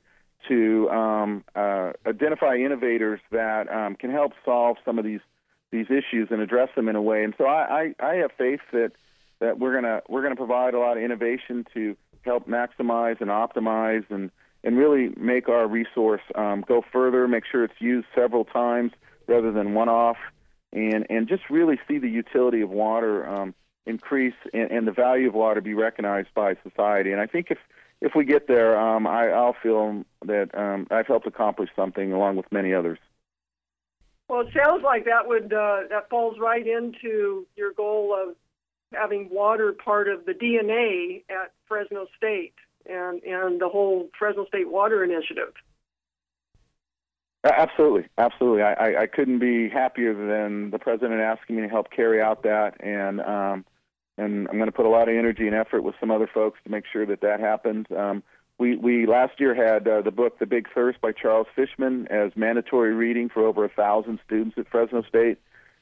[0.47, 5.21] to um, uh, identify innovators that um, can help solve some of these
[5.69, 7.25] these issues and address them in a way.
[7.25, 8.93] And so I, I, I have faith that
[9.39, 14.05] that we're gonna we're gonna provide a lot of innovation to help maximize and optimize
[14.09, 14.31] and
[14.63, 18.91] and really make our resource um, go further, make sure it's used several times
[19.27, 20.17] rather than one off,
[20.73, 23.53] and and just really see the utility of water um,
[23.85, 27.11] increase and, and the value of water be recognized by society.
[27.11, 27.57] And I think if
[28.01, 32.35] if we get there, um, I, I'll feel that um, I've helped accomplish something along
[32.35, 32.99] with many others.
[34.29, 38.35] Well, it sounds like that would uh, that falls right into your goal of
[38.93, 42.53] having water part of the DNA at Fresno State
[42.85, 45.53] and and the whole Fresno State Water Initiative.
[47.55, 48.63] Absolutely, absolutely.
[48.63, 52.75] I, I couldn't be happier than the president asking me to help carry out that,
[52.83, 53.65] and um,
[54.17, 56.59] and I'm going to put a lot of energy and effort with some other folks
[56.63, 57.85] to make sure that that happens.
[57.95, 58.23] Um,
[58.57, 62.31] we we last year had uh, the book The Big Thirst by Charles Fishman as
[62.35, 65.37] mandatory reading for over a thousand students at Fresno State,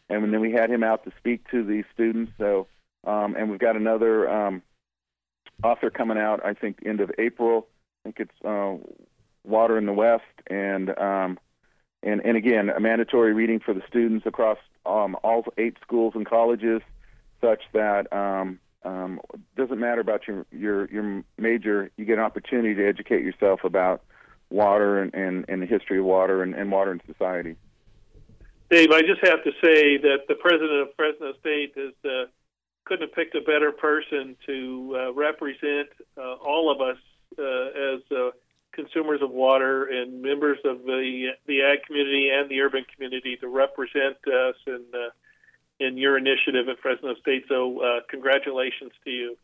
[0.09, 2.34] and then we had him out to speak to these students.
[2.38, 2.68] So,
[3.05, 4.61] um, and we've got another um,
[5.63, 6.45] author coming out.
[6.45, 7.68] I think end of April.
[8.03, 8.76] I think it's uh,
[9.45, 11.39] Water in the West, and um,
[12.06, 16.26] and and again a mandatory reading for the students across um, all eight schools and
[16.26, 16.82] colleges
[17.41, 19.20] such that um, um,
[19.58, 21.91] doesn't matter about your your your major.
[21.97, 24.03] You get an opportunity to educate yourself about
[24.49, 27.56] water and, and, and the history of water and, and water in society.
[28.70, 32.26] Dave, I just have to say that the president of Fresno State is uh,
[32.86, 36.97] couldn't have picked a better person to uh, represent uh, all of us
[37.38, 38.30] uh, as uh,
[38.76, 43.47] consumers of water and members of the the ag community and the urban community to
[43.47, 45.09] represent us and uh,
[45.80, 47.45] in your initiative at Fresno State.
[47.49, 49.38] So, uh, congratulations to you.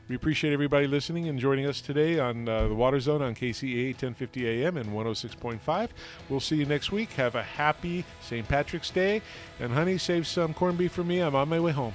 [0.06, 3.92] We appreciate everybody listening and joining us today on uh, the Water Zone on KCAA
[3.92, 5.88] 1050 AM and 106.5.
[6.28, 7.12] We'll see you next week.
[7.12, 8.46] Have a happy St.
[8.46, 9.22] Patrick's Day.
[9.60, 11.20] And, honey, save some corned beef for me.
[11.20, 11.94] I'm on my way home.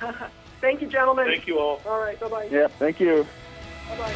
[0.60, 1.28] thank you, gentlemen.
[1.28, 1.80] Thank you all.
[1.86, 2.18] All right.
[2.18, 2.48] Bye bye.
[2.50, 3.24] Yeah, thank you.
[3.88, 4.14] Bye bye.